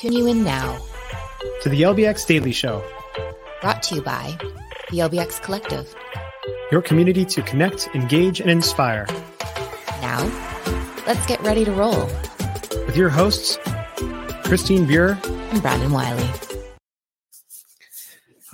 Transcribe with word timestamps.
Tune 0.00 0.14
you 0.14 0.28
in 0.28 0.44
now 0.44 0.80
to 1.60 1.68
the 1.68 1.82
LBX 1.82 2.26
Daily 2.26 2.52
Show, 2.52 2.82
brought 3.60 3.82
to 3.82 3.96
you 3.96 4.00
by 4.00 4.34
the 4.90 5.00
LBX 5.00 5.42
Collective, 5.42 5.94
your 6.72 6.80
community 6.80 7.26
to 7.26 7.42
connect, 7.42 7.86
engage, 7.94 8.40
and 8.40 8.50
inspire. 8.50 9.06
Now, 10.00 10.24
let's 11.06 11.26
get 11.26 11.38
ready 11.42 11.66
to 11.66 11.72
roll 11.72 12.06
with 12.86 12.96
your 12.96 13.10
hosts, 13.10 13.58
Christine 14.44 14.86
Buer 14.86 15.18
and 15.24 15.60
Brandon 15.60 15.92
Wiley. 15.92 16.30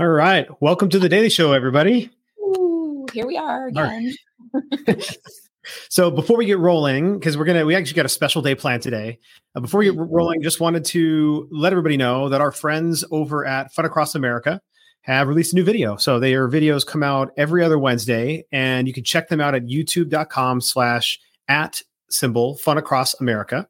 All 0.00 0.08
right, 0.08 0.48
welcome 0.60 0.88
to 0.88 0.98
the 0.98 1.08
Daily 1.08 1.28
Show, 1.30 1.52
everybody. 1.52 2.10
Ooh, 2.40 3.06
here 3.12 3.24
we 3.24 3.36
are 3.36 3.68
again. 3.68 4.16
So 5.88 6.10
before 6.10 6.36
we 6.36 6.46
get 6.46 6.58
rolling, 6.58 7.18
because 7.18 7.36
we're 7.36 7.44
gonna, 7.44 7.64
we 7.64 7.74
actually 7.74 7.96
got 7.96 8.06
a 8.06 8.10
special 8.10 8.42
day 8.42 8.54
planned 8.54 8.82
today. 8.82 9.18
Uh, 9.54 9.60
before 9.60 9.78
we 9.78 9.86
get 9.86 9.96
rolling, 9.96 10.42
just 10.42 10.60
wanted 10.60 10.84
to 10.86 11.48
let 11.50 11.72
everybody 11.72 11.96
know 11.96 12.28
that 12.28 12.40
our 12.40 12.52
friends 12.52 13.04
over 13.10 13.44
at 13.44 13.72
Fun 13.72 13.84
Across 13.84 14.14
America 14.14 14.60
have 15.02 15.28
released 15.28 15.52
a 15.52 15.56
new 15.56 15.64
video. 15.64 15.96
So 15.96 16.18
their 16.18 16.48
videos 16.48 16.84
come 16.84 17.02
out 17.02 17.32
every 17.36 17.62
other 17.62 17.78
Wednesday, 17.78 18.44
and 18.50 18.88
you 18.88 18.92
can 18.92 19.04
check 19.04 19.28
them 19.28 19.40
out 19.40 19.54
at 19.54 19.66
youtube.com 19.66 20.60
slash 20.60 21.20
at 21.48 21.82
symbol 22.08 22.56
Fun 22.56 22.78
Across 22.78 23.20
America. 23.20 23.68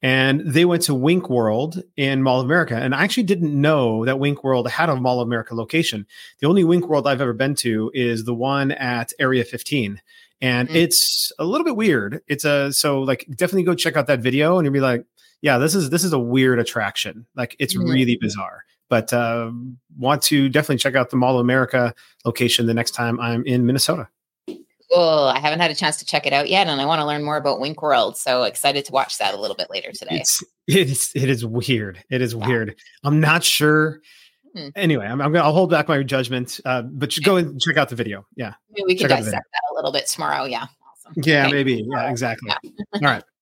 And 0.00 0.40
they 0.46 0.64
went 0.64 0.82
to 0.82 0.94
Wink 0.94 1.28
World 1.28 1.82
in 1.96 2.22
Mall 2.22 2.40
of 2.40 2.46
America. 2.46 2.76
And 2.76 2.94
I 2.94 3.02
actually 3.02 3.24
didn't 3.24 3.60
know 3.60 4.04
that 4.04 4.20
Wink 4.20 4.44
World 4.44 4.70
had 4.70 4.88
a 4.88 4.94
Mall 4.94 5.20
of 5.20 5.26
America 5.26 5.56
location. 5.56 6.06
The 6.40 6.46
only 6.46 6.62
Wink 6.62 6.88
World 6.88 7.08
I've 7.08 7.20
ever 7.20 7.32
been 7.32 7.56
to 7.56 7.90
is 7.92 8.24
the 8.24 8.34
one 8.34 8.70
at 8.70 9.12
Area 9.18 9.44
15 9.44 10.00
and 10.40 10.68
mm-hmm. 10.68 10.76
it's 10.76 11.32
a 11.38 11.44
little 11.44 11.64
bit 11.64 11.76
weird. 11.76 12.20
It's 12.28 12.44
a 12.44 12.72
so 12.72 13.00
like 13.00 13.26
definitely 13.30 13.64
go 13.64 13.74
check 13.74 13.96
out 13.96 14.06
that 14.06 14.20
video 14.20 14.58
and 14.58 14.64
you'll 14.64 14.72
be 14.72 14.80
like, 14.80 15.04
yeah, 15.40 15.58
this 15.58 15.74
is 15.74 15.90
this 15.90 16.04
is 16.04 16.12
a 16.12 16.18
weird 16.18 16.58
attraction. 16.58 17.26
Like 17.34 17.56
it's 17.58 17.74
mm-hmm. 17.74 17.90
really 17.90 18.16
bizarre. 18.16 18.64
But 18.88 19.12
uh, 19.12 19.50
want 19.98 20.22
to 20.22 20.48
definitely 20.48 20.78
check 20.78 20.94
out 20.94 21.10
the 21.10 21.16
Mall 21.16 21.34
of 21.34 21.40
America 21.40 21.94
location 22.24 22.66
the 22.66 22.74
next 22.74 22.92
time 22.92 23.20
I'm 23.20 23.44
in 23.44 23.66
Minnesota. 23.66 24.08
Cool. 24.90 25.02
I 25.02 25.38
haven't 25.38 25.60
had 25.60 25.70
a 25.70 25.74
chance 25.74 25.98
to 25.98 26.06
check 26.06 26.26
it 26.26 26.32
out 26.32 26.48
yet, 26.48 26.66
and 26.66 26.80
I 26.80 26.86
want 26.86 27.00
to 27.00 27.06
learn 27.06 27.22
more 27.22 27.36
about 27.36 27.60
Wink 27.60 27.82
World. 27.82 28.16
So 28.16 28.44
excited 28.44 28.86
to 28.86 28.92
watch 28.92 29.18
that 29.18 29.34
a 29.34 29.36
little 29.36 29.56
bit 29.56 29.68
later 29.68 29.92
today. 29.92 30.16
It's 30.16 30.42
it 30.66 30.88
is 30.90 31.10
it 31.14 31.28
is 31.28 31.44
weird. 31.44 32.02
It 32.10 32.22
is 32.22 32.32
yeah. 32.32 32.46
weird. 32.46 32.76
I'm 33.04 33.20
not 33.20 33.44
sure. 33.44 34.00
Hmm. 34.54 34.68
Anyway, 34.76 35.06
I'm, 35.06 35.20
I'm, 35.20 35.32
gonna 35.32 35.44
I'll 35.44 35.52
hold 35.52 35.70
back 35.70 35.88
my 35.88 36.02
judgment, 36.02 36.60
uh, 36.64 36.82
but 36.82 37.16
go 37.22 37.36
and 37.36 37.60
check 37.60 37.76
out 37.76 37.88
the 37.88 37.96
video. 37.96 38.26
Yeah, 38.36 38.54
maybe 38.70 38.84
we 38.86 38.94
can 38.96 39.08
dissect 39.08 39.46
that 39.52 39.62
a 39.72 39.74
little 39.74 39.92
bit 39.92 40.06
tomorrow. 40.06 40.44
Yeah, 40.44 40.62
awesome. 40.62 41.22
Yeah, 41.22 41.46
okay. 41.46 41.52
maybe. 41.52 41.86
Yeah, 41.90 42.10
exactly. 42.10 42.50
Yeah. 42.64 42.70
All 42.94 43.00
right. 43.00 43.24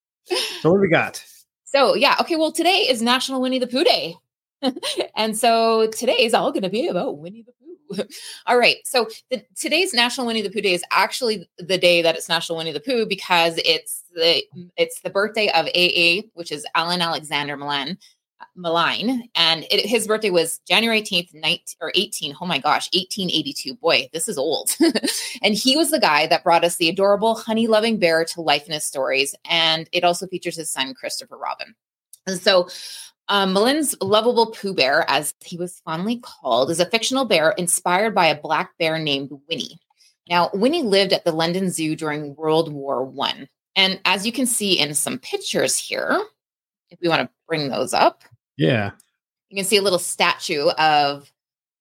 So 0.61 0.71
what 0.73 0.79
do 0.79 0.81
we 0.81 0.89
got? 0.89 1.25
So 1.65 1.95
yeah, 1.95 2.17
okay. 2.21 2.34
Well, 2.34 2.51
today 2.51 2.89
is 2.89 3.01
National 3.01 3.41
Winnie 3.41 3.61
the 3.61 3.69
Pooh 3.69 3.84
Day, 3.84 4.17
and 5.17 5.39
so 5.39 5.89
today 5.89 6.17
is 6.25 6.34
all 6.34 6.51
going 6.51 6.65
to 6.65 6.69
be 6.69 6.89
about 6.89 7.19
Winnie 7.19 7.43
the 7.43 7.53
Pooh. 7.53 7.57
all 8.47 8.59
right. 8.59 8.77
So 8.84 9.09
the, 9.31 9.45
today's 9.57 9.95
National 9.95 10.27
Winnie 10.27 10.43
the 10.43 10.51
Pooh 10.51 10.61
Day 10.61 10.75
is 10.75 10.83
actually 10.91 11.49
the 11.59 11.79
day 11.79 12.03
that 12.03 12.17
it's 12.17 12.29
National 12.29 12.59
Winnie 12.59 12.73
the 12.73 12.81
Pooh 12.81 13.07
because 13.07 13.59
it's 13.65 14.03
the 14.15 14.43
it's 14.77 15.01
the 15.01 15.11
birthday 15.11 15.49
of 15.49 15.67
AA, 15.67 16.29
which 16.34 16.51
is 16.51 16.67
Alan 16.75 17.03
Alexander 17.03 17.57
Milan, 17.57 17.99
Malign, 18.55 19.29
and 19.34 19.65
it, 19.70 19.87
his 19.87 20.06
birthday 20.06 20.31
was 20.31 20.61
January 20.67 21.03
18th, 21.03 21.34
19, 21.34 21.61
or 21.81 21.92
18. 21.95 22.34
Oh 22.41 22.47
my 22.47 22.59
gosh, 22.59 22.89
1882. 22.93 23.75
Boy, 23.75 24.09
this 24.12 24.28
is 24.28 24.39
old. 24.39 24.77
and 25.43 25.55
he 25.55 25.77
was 25.77 25.91
the 25.91 26.01
guy 26.01 26.27
that 26.27 26.45
brought 26.45 26.65
us 26.65 26.77
the 26.77 26.89
adorable 26.89 27.34
honey 27.34 27.67
loving 27.67 27.98
bear 27.98 28.25
to 28.25 28.41
life 28.41 28.67
in 28.67 28.73
his 28.73 28.84
stories. 28.84 29.34
And 29.45 29.89
it 29.93 30.05
also 30.05 30.27
features 30.27 30.56
his 30.56 30.70
son, 30.70 30.95
Christopher 30.95 31.37
Robin. 31.37 31.75
And 32.27 32.41
so, 32.41 32.69
um, 33.28 33.53
Malin's 33.53 33.97
lovable 34.01 34.53
Pooh 34.53 34.75
Bear, 34.75 35.05
as 35.09 35.34
he 35.45 35.56
was 35.56 35.81
fondly 35.84 36.21
called, 36.23 36.71
is 36.71 36.81
a 36.81 36.87
fictional 36.87 37.25
bear 37.25 37.50
inspired 37.53 38.15
by 38.15 38.27
a 38.27 38.41
black 38.41 38.73
bear 38.78 38.98
named 38.98 39.31
Winnie. 39.48 39.81
Now, 40.28 40.50
Winnie 40.55 40.82
lived 40.82 41.12
at 41.12 41.25
the 41.25 41.32
London 41.32 41.71
Zoo 41.71 41.97
during 41.97 42.34
World 42.37 42.72
War 42.72 43.05
One, 43.05 43.49
and 43.75 44.00
as 44.05 44.25
you 44.25 44.32
can 44.32 44.47
see 44.47 44.78
in 44.78 44.94
some 44.94 45.19
pictures 45.19 45.77
here, 45.77 46.21
if 46.91 46.99
we 47.01 47.09
want 47.09 47.23
to 47.23 47.31
bring 47.47 47.69
those 47.69 47.93
up. 47.93 48.23
Yeah. 48.57 48.93
You 49.49 49.57
can 49.57 49.65
see 49.65 49.77
a 49.77 49.83
little 49.83 49.99
statue 49.99 50.69
of 50.71 51.33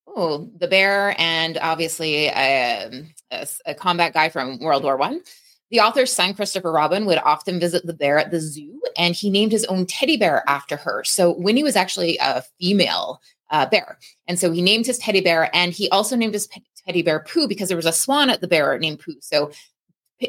oh 0.08 0.50
the 0.58 0.68
bear 0.68 1.16
and 1.18 1.58
obviously 1.58 2.28
a, 2.28 2.86
um, 2.86 3.14
a, 3.32 3.48
a 3.66 3.76
combat 3.76 4.14
guy 4.14 4.30
from 4.30 4.60
World 4.60 4.84
War 4.84 4.98
One. 4.98 5.22
The 5.72 5.80
author's 5.80 6.14
son, 6.14 6.36
Christopher 6.36 6.72
Robin, 6.72 7.06
would 7.06 7.18
often 7.18 7.60
visit 7.60 7.86
the 7.86 7.94
bear 7.94 8.20
at 8.20 8.30
the 8.30 8.40
zoo, 8.40 8.80
and 8.96 9.16
he 9.16 9.32
named 9.32 9.52
his 9.52 9.66
own 9.66 9.88
teddy 9.88 10.16
bear 10.16 10.44
after 10.48 10.78
her. 10.78 11.04
So 11.04 11.36
Winnie 11.38 11.64
was 11.64 11.76
actually 11.76 12.18
a 12.22 12.44
female 12.60 13.20
uh, 13.50 13.66
bear, 13.66 13.98
and 14.28 14.40
so 14.40 14.52
he 14.52 14.62
named 14.62 14.86
his 14.86 15.00
teddy 15.00 15.22
bear, 15.22 15.50
and 15.56 15.74
he 15.74 15.90
also 15.90 16.16
named 16.16 16.36
his 16.36 16.48
teddy 16.86 17.02
bear 17.02 17.20
Pooh 17.22 17.48
because 17.48 17.68
there 17.68 17.78
was 17.78 17.88
a 17.88 17.92
swan 17.92 18.30
at 18.30 18.42
the 18.42 18.48
bear 18.48 18.78
named 18.78 19.00
Pooh. 19.00 19.16
So 19.22 19.52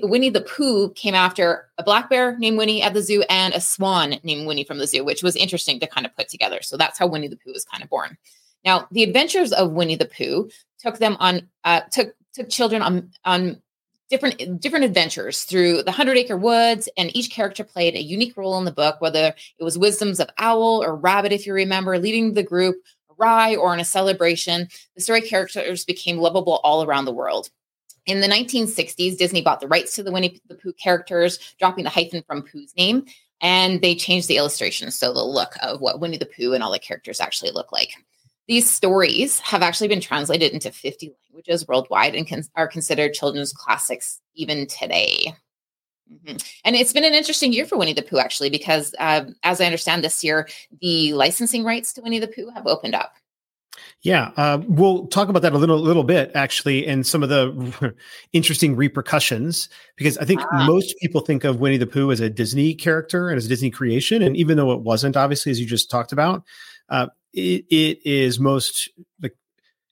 Winnie 0.03 0.31
the 0.31 0.41
Pooh 0.41 0.91
came 0.91 1.15
after 1.15 1.69
a 1.79 1.83
black 1.83 2.11
bear 2.11 2.37
named 2.39 2.59
Winnie 2.59 2.83
at 2.83 2.93
the 2.93 3.03
zoo 3.03 3.23
and 3.31 3.55
a 3.55 3.61
swan 3.61 4.17
named 4.25 4.47
Winnie 4.47 4.65
from 4.65 4.79
the 4.79 4.87
zoo, 4.87 5.05
which 5.05 5.23
was 5.23 5.37
interesting 5.37 5.79
to 5.81 5.87
kind 5.87 6.05
of 6.05 6.15
put 6.17 6.29
together. 6.29 6.61
So 6.63 6.77
that's 6.77 6.99
how 6.99 7.07
Winnie 7.07 7.29
the 7.29 7.37
Pooh 7.37 7.53
was 7.53 7.65
kind 7.65 7.83
of 7.83 7.91
born. 7.91 8.17
Now, 8.65 8.89
the 8.91 9.05
adventures 9.05 9.53
of 9.53 9.73
Winnie 9.73 9.97
the 9.97 10.07
Pooh 10.07 10.51
took 10.79 10.99
them 10.99 11.17
on 11.21 11.49
uh, 11.65 11.83
took 11.93 12.15
took 12.33 12.49
children 12.49 12.83
on 12.83 13.11
on 13.25 13.63
different 14.11 14.61
different 14.61 14.85
adventures 14.85 15.45
through 15.45 15.85
the 15.85 15.93
Hundred 15.93 16.17
Acre 16.17 16.37
Woods, 16.37 16.89
and 16.97 17.15
each 17.15 17.31
character 17.31 17.63
played 17.63 17.95
a 17.95 18.03
unique 18.03 18.37
role 18.37 18.59
in 18.59 18.65
the 18.65 18.73
book, 18.73 19.01
whether 19.01 19.35
it 19.59 19.65
was 19.65 19.79
wisdoms 19.79 20.19
of 20.19 20.29
owl 20.39 20.83
or 20.83 20.97
rabbit, 20.97 21.33
if 21.33 21.47
you 21.47 21.55
remember, 21.55 21.99
leading 21.99 22.35
the 22.35 22.43
group 22.43 22.77
awry 23.19 23.55
or 23.55 23.73
in 23.73 23.81
a 23.81 23.85
celebration. 23.85 24.69
The 24.97 25.03
story 25.03 25.23
characters 25.23 25.85
became 25.85 26.19
lovable 26.19 26.61
all 26.65 26.83
around 26.83 27.05
the 27.05 27.13
world. 27.13 27.51
In 28.07 28.21
the 28.21 28.29
1960s, 28.29 29.19
Disney 29.19 29.43
bought 29.43 29.61
the 29.61 29.69
rights 29.69 29.95
to 29.97 30.03
the 30.03 30.13
Winnie 30.13 30.41
the 30.49 30.55
Pooh 30.55 30.73
characters, 30.73 31.55
dropping 31.59 31.85
the 31.85 31.91
hyphen 31.91 32.23
from 32.23 32.43
Pooh's 32.43 32.75
name, 32.77 33.05
and 33.41 33.83
they 33.83 33.95
changed 33.95 34.29
the 34.29 34.37
illustrations 34.37 34.97
so 34.97 35.13
the 35.13 35.23
look 35.23 35.55
of 35.61 35.81
what 35.81 36.01
Winnie 36.01 36.17
the 36.17 36.27
Pooh 36.27 36.55
and 36.55 36.63
all 36.63 36.73
the 36.73 36.79
characters 36.79 37.21
actually 37.21 37.51
look 37.51 37.73
like. 37.73 37.91
These 38.47 38.71
stories 38.71 39.41
have 39.41 39.63
actually 39.63 39.89
been 39.89 40.01
translated 40.01 40.53
into 40.53 40.71
50 40.71 41.13
languages 41.29 41.67
worldwide 41.67 42.15
and 42.15 42.27
can, 42.27 42.45
are 42.55 42.69
considered 42.69 43.13
children's 43.13 43.53
classics 43.53 44.21
even 44.35 44.69
today. 44.69 45.35
Mm-hmm. 46.13 46.37
And 46.65 46.77
it's 46.77 46.93
been 46.93 47.05
an 47.05 47.15
interesting 47.15 47.53
year 47.53 47.67
for 47.67 47.77
Winnie 47.77 47.93
the 47.93 48.03
Pooh, 48.03 48.19
actually, 48.19 48.51
because 48.51 48.95
uh, 49.01 49.25
as 49.43 49.61
I 49.61 49.67
understand 49.67 50.05
this 50.05 50.23
year, 50.23 50.49
the 50.81 51.13
licensing 51.15 51.65
rights 51.65 51.93
to 51.95 52.03
Winnie 52.03 52.21
the 52.21 52.29
Pooh 52.29 52.51
have 52.55 52.69
opened 52.69 52.95
up. 52.95 53.15
Yeah, 54.07 54.31
uh, 54.37 54.63
we'll 54.69 55.09
talk 55.09 55.29
about 55.29 55.43
that 55.43 55.53
a 55.53 55.59
little 55.59 55.81
little 55.81 56.05
bit 56.05 56.31
actually, 56.37 56.87
and 56.87 57.05
some 57.05 57.25
of 57.25 57.29
the 57.29 57.93
interesting 58.33 58.77
repercussions. 58.77 59.69
Because 59.97 60.17
I 60.19 60.25
think 60.25 60.43
ah. 60.53 60.65
most 60.65 60.95
people 61.03 61.23
think 61.23 61.43
of 61.43 61.59
Winnie 61.59 61.77
the 61.77 61.89
Pooh 61.89 62.13
as 62.13 62.21
a 62.21 62.31
Disney 62.31 62.73
character 62.73 63.31
and 63.31 63.37
as 63.37 63.47
a 63.47 63.49
Disney 63.49 63.69
creation, 63.69 64.23
and 64.23 64.37
even 64.37 64.59
though 64.59 64.71
it 64.71 64.83
wasn't, 64.83 65.17
obviously, 65.17 65.51
as 65.51 65.59
you 65.59 65.67
just 65.67 65.91
talked 65.91 66.13
about, 66.13 66.45
uh, 66.89 67.09
it, 67.33 67.65
it 67.69 67.99
is 68.05 68.39
most 68.39 68.91
like 69.21 69.35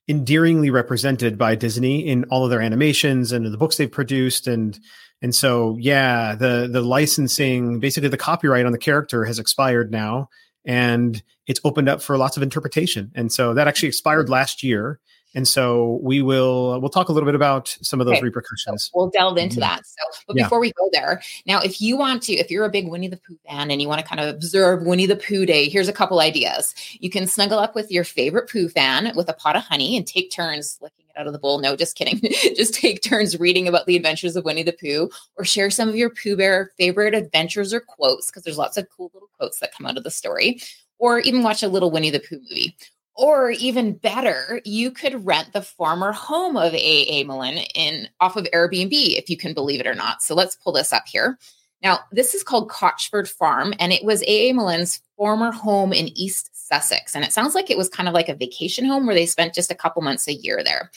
endearingly 0.07 0.71
represented 0.71 1.37
by 1.37 1.57
Disney 1.57 2.07
in 2.07 2.23
all 2.31 2.45
of 2.45 2.51
their 2.51 2.63
animations 2.63 3.33
and 3.33 3.45
the 3.45 3.59
books 3.59 3.79
they've 3.79 3.91
produced, 3.91 4.47
and 4.47 4.79
and 5.23 5.35
so 5.35 5.77
yeah, 5.81 6.37
the 6.37 6.69
the 6.71 6.83
licensing, 6.83 7.81
basically 7.81 8.11
the 8.11 8.17
copyright 8.17 8.65
on 8.65 8.71
the 8.71 8.79
character 8.79 9.25
has 9.25 9.41
expired 9.41 9.91
now 9.91 10.29
and 10.65 11.23
it's 11.47 11.61
opened 11.65 11.89
up 11.89 12.03
for 12.03 12.17
lots 12.17 12.37
of 12.37 12.43
interpretation. 12.43 13.13
And 13.15 13.33
so 13.33 13.55
that 13.55 13.69
actually 13.69 13.89
expired 13.89 14.29
last 14.29 14.63
year. 14.63 15.01
And 15.35 15.49
so 15.49 15.99
we 16.03 16.23
will 16.23 16.81
we'll 16.81 16.91
talk 16.91 17.09
a 17.09 17.13
little 17.13 17.27
bit 17.27 17.35
about 17.35 17.77
some 17.83 18.01
of 18.01 18.07
those 18.07 18.17
okay. 18.17 18.25
repercussions. 18.25 18.85
So 18.85 18.91
we'll 18.95 19.11
delve 19.11 19.37
into 19.37 19.57
mm-hmm. 19.57 19.61
that. 19.61 19.87
So, 19.87 20.23
but 20.27 20.37
yeah. 20.37 20.45
before 20.45 20.61
we 20.61 20.73
go 20.73 20.89
there, 20.93 21.23
now 21.47 21.61
if 21.61 21.81
you 21.81 21.97
want 21.97 22.23
to, 22.25 22.35
if 22.35 22.51
you're 22.51 22.65
a 22.65 22.71
big 22.71 22.89
Winnie 22.89 23.09
the 23.09 23.17
Pooh 23.17 23.39
fan 23.47 23.71
and 23.71 23.83
you 23.83 23.89
want 23.89 24.01
to 24.01 24.07
kind 24.07 24.21
of 24.21 24.35
observe 24.35 24.83
Winnie 24.83 25.07
the 25.07 25.17
Pooh 25.17 25.45
Day, 25.45 25.69
here's 25.69 25.89
a 25.89 25.93
couple 25.93 26.21
ideas. 26.21 26.75
You 27.01 27.11
can 27.11 27.27
snuggle 27.27 27.59
up 27.59 27.75
with 27.75 27.91
your 27.91 28.05
favorite 28.05 28.49
Pooh 28.49 28.69
fan 28.69 29.13
with 29.17 29.29
a 29.29 29.35
pot 29.35 29.57
of 29.57 29.63
honey 29.63 29.97
and 29.97 30.07
take 30.07 30.31
turns 30.31 30.79
licking 30.81 31.07
it 31.09 31.19
out 31.19 31.27
of 31.27 31.33
the 31.33 31.39
bowl. 31.39 31.59
No, 31.59 31.75
just 31.77 31.97
kidding. 31.97 32.21
just 32.57 32.75
take 32.75 33.03
turns 33.03 33.39
reading 33.39 33.67
about 33.67 33.87
the 33.87 33.97
adventures 33.97 34.37
of 34.37 34.45
Winnie 34.45 34.63
the 34.63 34.73
Pooh, 34.73 35.11
or 35.37 35.45
share 35.45 35.71
some 35.71 35.89
of 35.89 35.97
your 35.97 36.11
Pooh 36.11 36.37
Bear 36.37 36.71
favorite 36.79 37.15
adventures 37.15 37.75
or 37.75 37.81
quotes 37.81 38.31
because 38.31 38.45
there's 38.45 38.59
lots 38.59 38.77
of 38.77 38.87
cool 38.97 39.11
little 39.15 39.31
quotes 39.37 39.59
that 39.59 39.75
come 39.75 39.87
out 39.87 39.97
of 39.97 40.05
the 40.05 40.11
story 40.11 40.61
or 40.99 41.19
even 41.21 41.43
watch 41.43 41.63
a 41.63 41.69
little 41.69 41.91
Winnie 41.91 42.11
the 42.11 42.21
Pooh 42.21 42.41
movie. 42.41 42.77
Or 43.17 43.51
even 43.51 43.93
better, 43.93 44.61
you 44.65 44.91
could 44.91 45.25
rent 45.25 45.53
the 45.53 45.63
former 45.63 46.11
home 46.11 46.57
of 46.57 46.75
A.A. 46.75 47.23
Milne 47.25 47.59
in 47.75 48.09
off 48.21 48.37
of 48.37 48.47
Airbnb, 48.53 48.91
if 48.93 49.31
you 49.31 49.37
can 49.37 49.55
believe 49.55 49.81
it 49.81 49.87
or 49.87 49.95
not. 49.95 50.23
So 50.23 50.35
let's 50.35 50.57
pull 50.57 50.73
this 50.73 50.93
up 50.93 51.05
here. 51.07 51.39
Now, 51.83 52.01
this 52.11 52.35
is 52.35 52.43
called 52.43 52.71
Cotchford 52.71 53.29
Farm, 53.29 53.75
and 53.79 53.93
it 53.93 54.05
was 54.05 54.23
A.A. 54.23 54.53
Milne's 54.53 55.01
former 55.17 55.53
home 55.53 55.93
in 55.93 56.09
East 56.19 56.51
Sussex. 56.55 57.15
And 57.15 57.25
it 57.25 57.33
sounds 57.33 57.55
like 57.55 57.71
it 57.71 57.79
was 57.79 57.89
kind 57.89 58.09
of 58.09 58.15
like 58.15 58.29
a 58.29 58.35
vacation 58.35 58.85
home 58.85 59.07
where 59.07 59.15
they 59.15 59.27
spent 59.27 59.55
just 59.55 59.71
a 59.71 59.77
couple 59.77 60.03
months 60.03 60.27
a 60.27 60.33
year 60.33 60.65
there. 60.65 60.91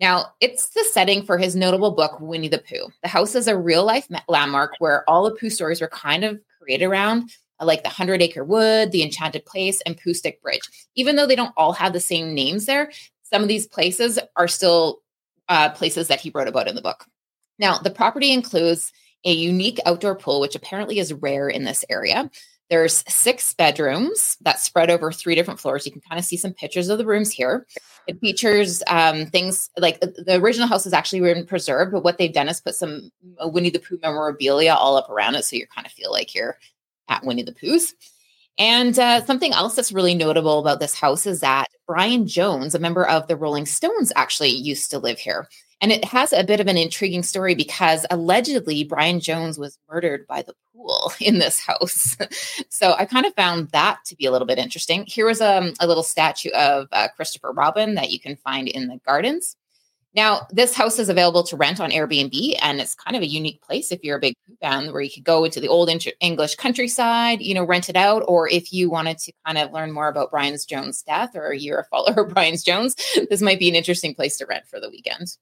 Now, 0.00 0.32
it's 0.40 0.70
the 0.70 0.84
setting 0.90 1.22
for 1.22 1.38
his 1.38 1.54
notable 1.54 1.92
book, 1.92 2.18
Winnie 2.18 2.48
the 2.48 2.58
Pooh. 2.58 2.90
The 3.02 3.08
house 3.08 3.36
is 3.36 3.46
a 3.46 3.56
real 3.56 3.84
life 3.84 4.08
landmark 4.26 4.72
where 4.80 5.08
all 5.08 5.24
the 5.24 5.36
Pooh 5.36 5.50
stories 5.50 5.80
were 5.80 5.88
kind 5.88 6.24
of 6.24 6.40
created 6.60 6.86
around 6.86 7.30
like 7.64 7.82
the 7.82 7.88
Hundred 7.88 8.22
Acre 8.22 8.44
Wood, 8.44 8.92
the 8.92 9.02
Enchanted 9.02 9.44
Place, 9.46 9.80
and 9.86 10.00
Poohstick 10.00 10.40
Bridge. 10.40 10.62
Even 10.94 11.16
though 11.16 11.26
they 11.26 11.36
don't 11.36 11.54
all 11.56 11.72
have 11.72 11.92
the 11.92 12.00
same 12.00 12.34
names 12.34 12.66
there, 12.66 12.90
some 13.22 13.42
of 13.42 13.48
these 13.48 13.66
places 13.66 14.18
are 14.36 14.48
still 14.48 15.00
uh, 15.48 15.70
places 15.70 16.08
that 16.08 16.20
he 16.20 16.30
wrote 16.34 16.48
about 16.48 16.68
in 16.68 16.74
the 16.74 16.82
book. 16.82 17.06
Now, 17.58 17.78
the 17.78 17.90
property 17.90 18.32
includes 18.32 18.92
a 19.24 19.32
unique 19.32 19.78
outdoor 19.86 20.16
pool, 20.16 20.40
which 20.40 20.54
apparently 20.54 20.98
is 20.98 21.12
rare 21.12 21.48
in 21.48 21.64
this 21.64 21.84
area. 21.88 22.30
There's 22.70 23.04
six 23.06 23.52
bedrooms 23.54 24.38
that 24.40 24.58
spread 24.58 24.90
over 24.90 25.12
three 25.12 25.34
different 25.34 25.60
floors. 25.60 25.84
You 25.84 25.92
can 25.92 26.00
kind 26.00 26.18
of 26.18 26.24
see 26.24 26.38
some 26.38 26.54
pictures 26.54 26.88
of 26.88 26.98
the 26.98 27.04
rooms 27.04 27.30
here. 27.30 27.66
It 28.06 28.18
features 28.20 28.82
um, 28.86 29.26
things 29.26 29.68
like 29.76 30.00
the 30.00 30.40
original 30.40 30.66
house 30.66 30.86
is 30.86 30.94
actually 30.94 31.20
been 31.20 31.46
preserved, 31.46 31.92
but 31.92 32.02
what 32.02 32.18
they've 32.18 32.32
done 32.32 32.48
is 32.48 32.60
put 32.60 32.74
some 32.74 33.12
Winnie 33.40 33.70
the 33.70 33.78
Pooh 33.78 33.98
memorabilia 34.02 34.72
all 34.72 34.96
up 34.96 35.10
around 35.10 35.34
it, 35.34 35.44
so 35.44 35.54
you 35.54 35.66
kind 35.66 35.86
of 35.86 35.92
feel 35.92 36.10
like 36.10 36.34
you're 36.34 36.56
at 37.08 37.24
Winnie 37.24 37.42
the 37.42 37.52
Pooh's. 37.52 37.94
And 38.58 38.98
uh, 38.98 39.24
something 39.24 39.52
else 39.52 39.74
that's 39.74 39.92
really 39.92 40.14
notable 40.14 40.58
about 40.58 40.78
this 40.78 40.94
house 40.94 41.26
is 41.26 41.40
that 41.40 41.68
Brian 41.86 42.26
Jones, 42.26 42.74
a 42.74 42.78
member 42.78 43.06
of 43.06 43.26
the 43.26 43.36
Rolling 43.36 43.66
Stones, 43.66 44.12
actually 44.14 44.50
used 44.50 44.90
to 44.90 44.98
live 44.98 45.18
here. 45.18 45.48
And 45.80 45.90
it 45.90 46.04
has 46.04 46.32
a 46.32 46.44
bit 46.44 46.60
of 46.60 46.68
an 46.68 46.76
intriguing 46.76 47.24
story 47.24 47.56
because 47.56 48.06
allegedly 48.10 48.84
Brian 48.84 49.18
Jones 49.18 49.58
was 49.58 49.78
murdered 49.90 50.26
by 50.28 50.42
the 50.42 50.54
pool 50.72 51.12
in 51.20 51.38
this 51.38 51.60
house. 51.60 52.16
so 52.68 52.92
I 52.92 53.04
kind 53.04 53.26
of 53.26 53.34
found 53.34 53.70
that 53.70 53.98
to 54.06 54.16
be 54.16 54.26
a 54.26 54.30
little 54.30 54.46
bit 54.46 54.58
interesting. 54.58 55.04
Here 55.06 55.26
was 55.26 55.40
um, 55.40 55.72
a 55.80 55.86
little 55.86 56.04
statue 56.04 56.50
of 56.50 56.88
uh, 56.92 57.08
Christopher 57.16 57.52
Robin 57.52 57.94
that 57.94 58.10
you 58.10 58.20
can 58.20 58.36
find 58.36 58.68
in 58.68 58.86
the 58.86 59.00
gardens. 59.04 59.56
Now, 60.14 60.46
this 60.50 60.74
house 60.74 60.98
is 60.98 61.08
available 61.08 61.42
to 61.44 61.56
rent 61.56 61.80
on 61.80 61.90
Airbnb, 61.90 62.56
and 62.60 62.80
it's 62.80 62.94
kind 62.94 63.16
of 63.16 63.22
a 63.22 63.26
unique 63.26 63.62
place 63.62 63.90
if 63.90 64.04
you're 64.04 64.18
a 64.18 64.20
big 64.20 64.34
fan 64.60 64.92
where 64.92 65.00
you 65.00 65.10
could 65.10 65.24
go 65.24 65.44
into 65.44 65.58
the 65.58 65.68
old 65.68 65.90
English 66.20 66.56
countryside, 66.56 67.40
you 67.40 67.54
know, 67.54 67.64
rent 67.64 67.88
it 67.88 67.96
out. 67.96 68.22
Or 68.28 68.48
if 68.48 68.72
you 68.72 68.90
wanted 68.90 69.18
to 69.18 69.32
kind 69.46 69.56
of 69.56 69.72
learn 69.72 69.92
more 69.92 70.08
about 70.08 70.30
Brian's 70.30 70.66
Jones' 70.66 71.02
death 71.02 71.34
or 71.34 71.54
you're 71.54 71.80
a 71.80 71.84
follower 71.84 72.24
of 72.24 72.28
Brian 72.34 72.56
Jones, 72.62 72.94
this 73.30 73.40
might 73.40 73.58
be 73.58 73.68
an 73.68 73.74
interesting 73.74 74.14
place 74.14 74.36
to 74.38 74.46
rent 74.46 74.66
for 74.68 74.78
the 74.78 74.90
weekend. 74.90 75.36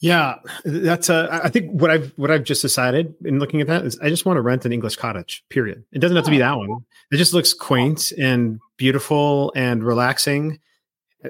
Yeah, 0.00 0.36
that's 0.64 1.10
uh, 1.10 1.40
I 1.42 1.48
think 1.48 1.72
what 1.72 1.90
I've 1.90 2.12
what 2.16 2.30
I've 2.30 2.44
just 2.44 2.62
decided 2.62 3.14
in 3.24 3.40
looking 3.40 3.60
at 3.60 3.66
that 3.66 3.84
is 3.84 3.98
I 3.98 4.08
just 4.08 4.24
want 4.24 4.36
to 4.36 4.42
rent 4.42 4.64
an 4.64 4.72
English 4.72 4.94
cottage. 4.94 5.44
Period. 5.50 5.84
It 5.92 5.98
doesn't 5.98 6.16
have 6.16 6.24
to 6.26 6.30
be 6.30 6.38
that 6.38 6.56
one. 6.56 6.84
It 7.10 7.16
just 7.16 7.34
looks 7.34 7.52
quaint 7.52 8.12
and 8.16 8.60
beautiful 8.76 9.52
and 9.56 9.82
relaxing. 9.82 10.60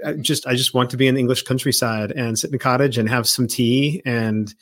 I 0.04 0.12
just 0.14 0.46
I 0.46 0.54
just 0.54 0.74
want 0.74 0.90
to 0.90 0.96
be 0.96 1.06
in 1.06 1.14
the 1.14 1.20
English 1.20 1.42
countryside 1.42 2.12
and 2.12 2.38
sit 2.38 2.50
in 2.50 2.54
a 2.54 2.58
cottage 2.58 2.98
and 2.98 3.08
have 3.08 3.26
some 3.26 3.46
tea 3.46 4.02
and 4.04 4.52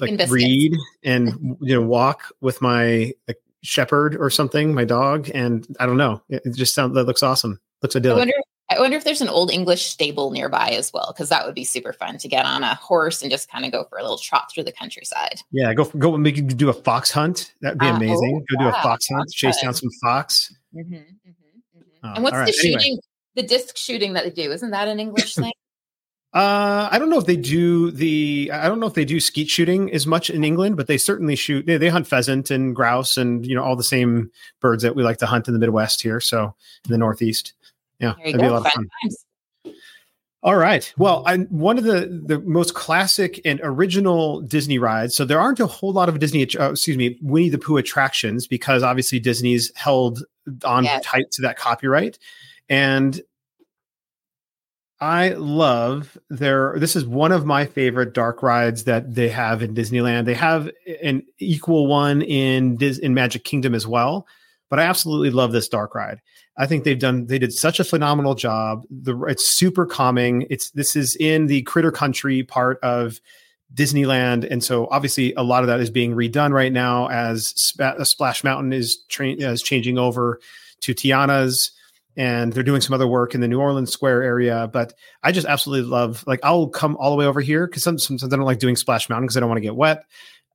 like 0.00 0.18
read 0.28 0.74
and 1.04 1.56
you 1.60 1.74
know 1.74 1.82
walk 1.82 2.32
with 2.40 2.62
my 2.62 3.12
like, 3.28 3.38
shepherd 3.62 4.16
or 4.16 4.30
something, 4.30 4.74
my 4.74 4.84
dog, 4.84 5.30
and 5.34 5.66
I 5.80 5.86
don't 5.86 5.96
know. 5.96 6.22
It, 6.28 6.42
just 6.54 6.74
sounds 6.74 6.94
that 6.94 7.04
looks 7.04 7.22
awesome. 7.22 7.60
Looks 7.82 7.96
idyllic. 7.96 8.16
I 8.16 8.20
wonder 8.20 8.34
I 8.70 8.80
wonder 8.80 8.96
if 8.96 9.04
there's 9.04 9.20
an 9.20 9.28
old 9.28 9.50
English 9.50 9.84
stable 9.84 10.30
nearby 10.30 10.70
as 10.70 10.92
well, 10.92 11.12
because 11.14 11.28
that 11.28 11.44
would 11.44 11.54
be 11.54 11.64
super 11.64 11.92
fun 11.92 12.16
to 12.18 12.28
get 12.28 12.46
on 12.46 12.62
a 12.62 12.74
horse 12.74 13.20
and 13.20 13.30
just 13.30 13.50
kind 13.50 13.66
of 13.66 13.72
go 13.72 13.84
for 13.84 13.98
a 13.98 14.02
little 14.02 14.16
trot 14.16 14.50
through 14.52 14.64
the 14.64 14.72
countryside. 14.72 15.40
Yeah, 15.50 15.74
go 15.74 15.84
go 15.84 16.16
could 16.16 16.56
do 16.56 16.70
a 16.70 16.72
fox 16.72 17.10
hunt. 17.10 17.52
That'd 17.60 17.78
be 17.78 17.86
uh, 17.86 17.96
amazing. 17.96 18.42
Oh, 18.42 18.56
go 18.56 18.64
yeah, 18.64 18.70
do 18.70 18.76
a 18.76 18.82
fox 18.82 19.06
hunt, 19.08 19.30
chase 19.30 19.60
down 19.60 19.74
some 19.74 19.90
fox. 20.02 20.54
Mm-hmm, 20.74 20.94
mm-hmm, 20.94 21.28
mm-hmm. 21.28 22.06
Oh, 22.06 22.12
and 22.14 22.24
what's 22.24 22.34
right. 22.34 22.46
the 22.46 22.52
shooting? 22.52 22.80
Anyway. 22.80 23.00
The 23.34 23.42
disc 23.42 23.76
shooting 23.76 24.12
that 24.14 24.24
they 24.24 24.30
do 24.30 24.52
isn't 24.52 24.70
that 24.70 24.88
an 24.88 25.00
English 25.00 25.34
thing? 25.36 25.52
Uh, 26.32 26.88
I 26.90 26.98
don't 26.98 27.10
know 27.10 27.18
if 27.18 27.26
they 27.26 27.36
do 27.36 27.92
the. 27.92 28.50
I 28.52 28.66
don't 28.66 28.80
know 28.80 28.88
if 28.88 28.94
they 28.94 29.04
do 29.04 29.20
skeet 29.20 29.48
shooting 29.48 29.92
as 29.92 30.04
much 30.04 30.30
in 30.30 30.42
England, 30.42 30.76
but 30.76 30.88
they 30.88 30.98
certainly 30.98 31.36
shoot. 31.36 31.64
They, 31.64 31.76
they 31.76 31.88
hunt 31.88 32.08
pheasant 32.08 32.50
and 32.50 32.74
grouse 32.74 33.16
and 33.16 33.46
you 33.46 33.54
know 33.54 33.62
all 33.62 33.76
the 33.76 33.84
same 33.84 34.32
birds 34.60 34.82
that 34.82 34.96
we 34.96 35.04
like 35.04 35.18
to 35.18 35.26
hunt 35.26 35.46
in 35.46 35.54
the 35.54 35.60
Midwest 35.60 36.02
here. 36.02 36.20
So 36.20 36.54
in 36.84 36.90
the 36.90 36.98
Northeast. 36.98 37.52
Yeah, 38.00 38.14
that'd 38.18 38.34
go. 38.34 38.40
be 38.40 38.46
a 38.46 38.52
lot 38.52 38.66
of 38.66 38.72
fun. 38.72 38.88
Times. 39.02 39.24
All 40.44 40.56
right. 40.56 40.92
Well, 40.98 41.22
I, 41.24 41.38
one 41.38 41.78
of 41.78 41.84
the 41.84 42.22
the 42.26 42.38
most 42.40 42.74
classic 42.74 43.40
and 43.46 43.60
original 43.62 44.42
Disney 44.42 44.78
rides. 44.78 45.14
So 45.16 45.24
there 45.24 45.40
aren't 45.40 45.58
a 45.58 45.66
whole 45.66 45.92
lot 45.92 46.10
of 46.10 46.18
Disney, 46.18 46.46
uh, 46.58 46.72
excuse 46.72 46.98
me, 46.98 47.18
Winnie 47.22 47.48
the 47.48 47.58
Pooh 47.58 47.78
attractions 47.78 48.46
because 48.46 48.82
obviously 48.82 49.18
Disney's 49.18 49.72
held 49.74 50.22
on 50.64 50.84
yes. 50.84 51.02
tight 51.02 51.30
to 51.32 51.42
that 51.42 51.56
copyright, 51.56 52.18
and 52.68 53.20
I 55.00 55.30
love 55.30 56.16
their. 56.30 56.76
This 56.78 56.96
is 56.96 57.04
one 57.04 57.32
of 57.32 57.44
my 57.44 57.66
favorite 57.66 58.14
dark 58.14 58.42
rides 58.42 58.84
that 58.84 59.14
they 59.14 59.28
have 59.28 59.62
in 59.62 59.74
Disneyland. 59.74 60.24
They 60.24 60.34
have 60.34 60.70
an 61.02 61.22
equal 61.38 61.86
one 61.86 62.22
in 62.22 62.76
Dis, 62.76 62.98
in 62.98 63.12
Magic 63.12 63.44
Kingdom 63.44 63.74
as 63.74 63.86
well, 63.86 64.26
but 64.70 64.78
I 64.78 64.84
absolutely 64.84 65.30
love 65.30 65.52
this 65.52 65.68
dark 65.68 65.94
ride. 65.94 66.20
I 66.56 66.66
think 66.66 66.84
they've 66.84 66.98
done 66.98 67.26
they 67.26 67.38
did 67.38 67.52
such 67.52 67.80
a 67.80 67.84
phenomenal 67.84 68.34
job. 68.34 68.84
The 68.88 69.20
it's 69.24 69.48
super 69.50 69.84
calming. 69.84 70.46
It's 70.48 70.70
this 70.70 70.94
is 70.94 71.16
in 71.16 71.48
the 71.48 71.62
Critter 71.62 71.90
Country 71.90 72.44
part 72.44 72.78
of 72.82 73.20
Disneyland, 73.74 74.46
and 74.48 74.62
so 74.62 74.86
obviously 74.90 75.34
a 75.34 75.42
lot 75.42 75.64
of 75.64 75.66
that 75.66 75.80
is 75.80 75.90
being 75.90 76.14
redone 76.14 76.52
right 76.52 76.72
now 76.72 77.08
as 77.08 77.48
Sp- 77.58 77.98
Splash 78.04 78.44
Mountain 78.44 78.72
is 78.72 79.02
tra- 79.08 79.32
is 79.32 79.62
changing 79.62 79.98
over 79.98 80.38
to 80.82 80.94
Tiana's, 80.94 81.72
and 82.16 82.52
they're 82.52 82.62
doing 82.62 82.80
some 82.80 82.94
other 82.94 83.06
work 83.06 83.34
in 83.34 83.40
the 83.40 83.48
New 83.48 83.60
Orleans 83.60 83.92
Square 83.92 84.22
area. 84.22 84.68
But 84.72 84.94
I 85.22 85.32
just 85.32 85.46
absolutely 85.46 85.88
love 85.88 86.24
like 86.26 86.40
I'll 86.42 86.68
come 86.68 86.96
all 86.96 87.10
the 87.10 87.16
way 87.16 87.26
over 87.26 87.40
here 87.40 87.66
because 87.66 87.82
sometimes 87.82 88.22
I 88.22 88.28
don't 88.28 88.40
like 88.40 88.58
doing 88.58 88.76
Splash 88.76 89.08
Mountain 89.08 89.26
because 89.26 89.36
I 89.36 89.40
don't 89.40 89.48
want 89.48 89.58
to 89.58 89.62
get 89.62 89.76
wet 89.76 90.04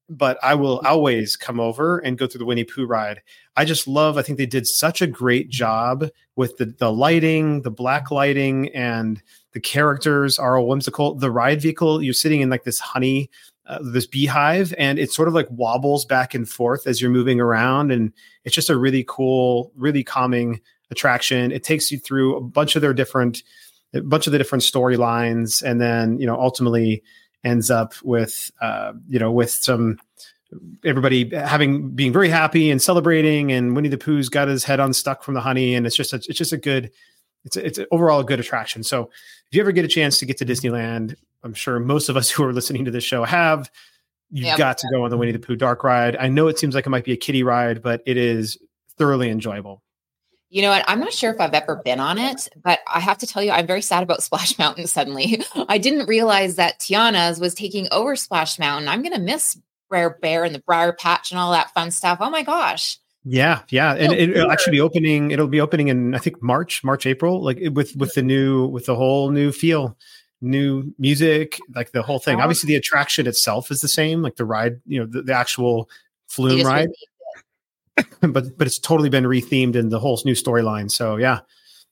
but 0.09 0.39
I 0.41 0.55
will 0.55 0.79
always 0.79 1.37
come 1.37 1.59
over 1.59 1.99
and 1.99 2.17
go 2.17 2.25
through 2.25 2.39
the 2.39 2.45
Winnie 2.45 2.63
Pooh 2.63 2.87
ride. 2.87 3.21
I 3.55 3.63
just 3.63 3.87
love, 3.87 4.17
I 4.17 4.23
think 4.23 4.37
they 4.37 4.47
did 4.47 4.65
such 4.65 5.01
a 5.01 5.07
great 5.07 5.49
job 5.49 6.05
with 6.35 6.57
the, 6.57 6.65
the 6.65 6.91
lighting, 6.91 7.61
the 7.61 7.71
black 7.71 8.09
lighting, 8.09 8.69
and 8.69 9.21
the 9.53 9.59
characters 9.59 10.39
are 10.39 10.57
all 10.57 10.67
whimsical. 10.67 11.13
The 11.13 11.31
ride 11.31 11.61
vehicle, 11.61 12.01
you're 12.01 12.13
sitting 12.13 12.41
in 12.41 12.49
like 12.49 12.63
this 12.63 12.79
honey, 12.79 13.29
uh, 13.67 13.79
this 13.83 14.07
beehive, 14.07 14.73
and 14.79 14.97
it 14.97 15.11
sort 15.11 15.27
of 15.27 15.35
like 15.35 15.47
wobbles 15.51 16.05
back 16.05 16.33
and 16.33 16.49
forth 16.49 16.87
as 16.87 16.99
you're 16.99 17.11
moving 17.11 17.39
around. 17.39 17.91
And 17.91 18.11
it's 18.45 18.55
just 18.55 18.71
a 18.71 18.77
really 18.77 19.05
cool, 19.07 19.71
really 19.75 20.03
calming 20.03 20.59
attraction. 20.91 21.51
It 21.51 21.63
takes 21.63 21.91
you 21.91 21.99
through 21.99 22.35
a 22.35 22.41
bunch 22.41 22.75
of 22.75 22.81
their 22.81 22.93
different, 22.93 23.43
a 23.93 24.01
bunch 24.01 24.27
of 24.27 24.31
the 24.31 24.37
different 24.37 24.63
storylines. 24.63 25.63
And 25.63 25.79
then, 25.79 26.19
you 26.19 26.25
know, 26.25 26.39
ultimately, 26.39 27.03
ends 27.43 27.71
up 27.71 27.93
with 28.03 28.51
uh, 28.61 28.93
you 29.07 29.19
know 29.19 29.31
with 29.31 29.51
some 29.51 29.99
everybody 30.83 31.29
having 31.35 31.91
being 31.91 32.11
very 32.11 32.29
happy 32.29 32.71
and 32.71 32.81
celebrating 32.81 33.51
and 33.51 33.75
Winnie 33.75 33.89
the 33.89 33.97
Pooh's 33.97 34.29
got 34.29 34.47
his 34.47 34.63
head 34.63 34.79
unstuck 34.79 35.23
from 35.23 35.35
the 35.35 35.41
honey 35.41 35.75
and 35.75 35.85
it's 35.85 35.95
just 35.95 36.11
a, 36.11 36.15
it's 36.15 36.37
just 36.37 36.53
a 36.53 36.57
good 36.57 36.91
it's 37.45 37.55
a, 37.55 37.65
it's 37.65 37.79
overall 37.91 38.19
a 38.19 38.23
good 38.23 38.39
attraction. 38.39 38.83
So 38.83 39.03
if 39.47 39.55
you 39.55 39.61
ever 39.61 39.71
get 39.71 39.85
a 39.85 39.87
chance 39.87 40.17
to 40.19 40.25
get 40.25 40.37
to 40.37 40.45
Disneyland, 40.45 41.15
I'm 41.43 41.53
sure 41.53 41.79
most 41.79 42.09
of 42.09 42.17
us 42.17 42.29
who 42.31 42.43
are 42.43 42.53
listening 42.53 42.85
to 42.85 42.91
this 42.91 43.03
show 43.03 43.23
have 43.23 43.71
you've 44.31 44.57
got 44.57 44.77
to 44.79 44.87
go 44.91 45.03
on 45.03 45.09
the 45.09 45.17
Winnie 45.17 45.31
the 45.31 45.39
Pooh 45.39 45.55
dark 45.55 45.83
ride. 45.83 46.15
I 46.15 46.27
know 46.27 46.47
it 46.47 46.59
seems 46.59 46.75
like 46.75 46.85
it 46.85 46.89
might 46.89 47.05
be 47.05 47.13
a 47.13 47.17
kiddie 47.17 47.43
ride, 47.43 47.81
but 47.81 48.01
it 48.05 48.17
is 48.17 48.57
thoroughly 48.97 49.29
enjoyable. 49.29 49.81
You 50.49 50.63
know 50.63 50.69
what? 50.69 50.83
I'm 50.87 50.99
not 50.99 51.13
sure 51.13 51.31
if 51.31 51.39
I've 51.39 51.53
ever 51.53 51.75
been 51.77 51.99
on 51.99 52.17
it, 52.17 52.49
but 52.63 52.79
I 52.91 52.99
have 52.99 53.19
to 53.19 53.27
tell 53.27 53.43
you, 53.43 53.51
I'm 53.51 53.67
very 53.67 53.81
sad 53.81 54.03
about 54.03 54.23
Splash 54.23 54.57
Mountain 54.57 54.87
suddenly. 54.87 55.43
I 55.67 55.77
didn't 55.77 56.07
realize 56.07 56.55
that 56.55 56.79
Tiana's 56.79 57.39
was 57.39 57.53
taking 57.53 57.87
over 57.91 58.15
Splash 58.15 58.57
Mountain. 58.57 58.89
I'm 58.89 59.01
going 59.01 59.13
to 59.13 59.21
miss 59.21 59.57
Brer 59.89 60.17
Bear 60.21 60.43
and 60.43 60.53
the 60.53 60.59
Briar 60.59 60.93
Patch 60.93 61.31
and 61.31 61.39
all 61.39 61.51
that 61.51 61.73
fun 61.73 61.91
stuff. 61.91 62.19
Oh 62.21 62.29
my 62.29 62.43
gosh. 62.43 62.99
Yeah, 63.25 63.61
yeah, 63.69 63.95
and 63.95 64.13
it, 64.13 64.33
will 64.33 64.49
actually 64.49 64.71
be 64.71 64.81
opening. 64.81 65.31
It'll 65.31 65.47
be 65.47 65.59
opening 65.59 65.89
in 65.89 66.15
I 66.15 66.19
think 66.19 66.41
March, 66.41 66.83
March, 66.85 67.05
April, 67.05 67.43
like 67.43 67.59
with 67.73 67.93
with 67.97 68.13
the 68.13 68.23
new 68.23 68.67
with 68.67 68.85
the 68.85 68.95
whole 68.95 69.29
new 69.29 69.51
feel, 69.51 69.97
new 70.41 70.93
music, 70.97 71.59
like 71.75 71.91
the 71.91 72.01
whole 72.01 72.19
thing. 72.19 72.39
Oh. 72.39 72.43
Obviously, 72.43 72.69
the 72.69 72.75
attraction 72.75 73.27
itself 73.27 73.71
is 73.71 73.81
the 73.81 73.89
same, 73.89 74.21
like 74.21 74.37
the 74.37 74.45
ride, 74.45 74.79
you 74.85 74.99
know, 74.99 75.05
the, 75.05 75.21
the 75.21 75.33
actual 75.33 75.89
flume 76.27 76.65
ride. 76.65 76.89
but 78.21 78.57
but 78.57 78.67
it's 78.67 78.79
totally 78.79 79.09
been 79.09 79.25
rethemed 79.25 79.75
in 79.75 79.89
the 79.89 79.99
whole 79.99 80.19
new 80.25 80.33
storyline. 80.33 80.91
So 80.91 81.17
yeah, 81.17 81.39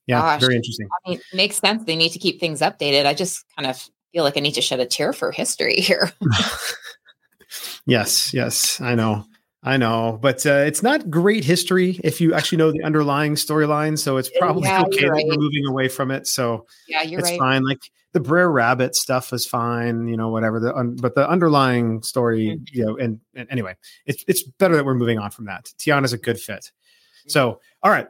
yeah, 0.07 0.21
Gosh. 0.21 0.41
very 0.41 0.55
interesting. 0.55 0.87
I 1.05 1.09
mean, 1.09 1.19
it 1.19 1.35
makes 1.35 1.57
sense. 1.57 1.83
They 1.83 1.95
need 1.95 2.11
to 2.11 2.19
keep 2.19 2.39
things 2.39 2.61
updated. 2.61 3.05
I 3.05 3.13
just 3.13 3.45
kind 3.55 3.69
of 3.69 3.77
feel 4.13 4.23
like 4.23 4.37
I 4.37 4.39
need 4.39 4.53
to 4.53 4.61
shed 4.61 4.79
a 4.79 4.85
tear 4.85 5.13
for 5.13 5.31
history 5.31 5.75
here. 5.75 6.11
yes, 7.85 8.33
yes, 8.33 8.79
I 8.81 8.95
know. 8.95 9.25
I 9.67 9.75
know, 9.75 10.17
but 10.21 10.45
uh, 10.45 10.63
it's 10.65 10.81
not 10.81 11.11
great 11.11 11.43
history 11.43 11.99
if 12.01 12.21
you 12.21 12.33
actually 12.33 12.59
know 12.59 12.71
the 12.71 12.83
underlying 12.83 13.35
storyline. 13.35 13.99
So 13.99 14.15
it's 14.15 14.29
probably 14.39 14.69
yeah, 14.69 14.83
okay 14.83 15.09
right. 15.09 15.17
that 15.17 15.27
we're 15.27 15.43
moving 15.43 15.65
away 15.65 15.89
from 15.89 16.09
it. 16.09 16.25
So 16.25 16.65
yeah, 16.87 17.01
you're 17.01 17.19
it's 17.19 17.31
right. 17.31 17.39
fine. 17.39 17.63
Like 17.63 17.81
the 18.13 18.21
Brer 18.21 18.49
Rabbit 18.49 18.95
stuff 18.95 19.33
is 19.33 19.45
fine, 19.45 20.07
you 20.07 20.15
know, 20.15 20.29
whatever. 20.29 20.61
The 20.61 20.73
un- 20.73 20.95
but 20.95 21.15
the 21.15 21.29
underlying 21.29 22.01
story, 22.01 22.45
mm-hmm. 22.45 22.63
you 22.71 22.85
know, 22.85 22.97
and, 22.97 23.19
and, 23.35 23.45
anyway, 23.51 23.75
it's 24.05 24.23
it's 24.25 24.41
better 24.41 24.77
that 24.77 24.85
we're 24.85 24.95
moving 24.95 25.19
on 25.19 25.31
from 25.31 25.47
that. 25.47 25.65
Tiana's 25.77 26.13
a 26.13 26.17
good 26.17 26.39
fit. 26.39 26.61
Mm-hmm. 26.61 27.29
So, 27.31 27.59
all 27.83 27.91
right. 27.91 28.07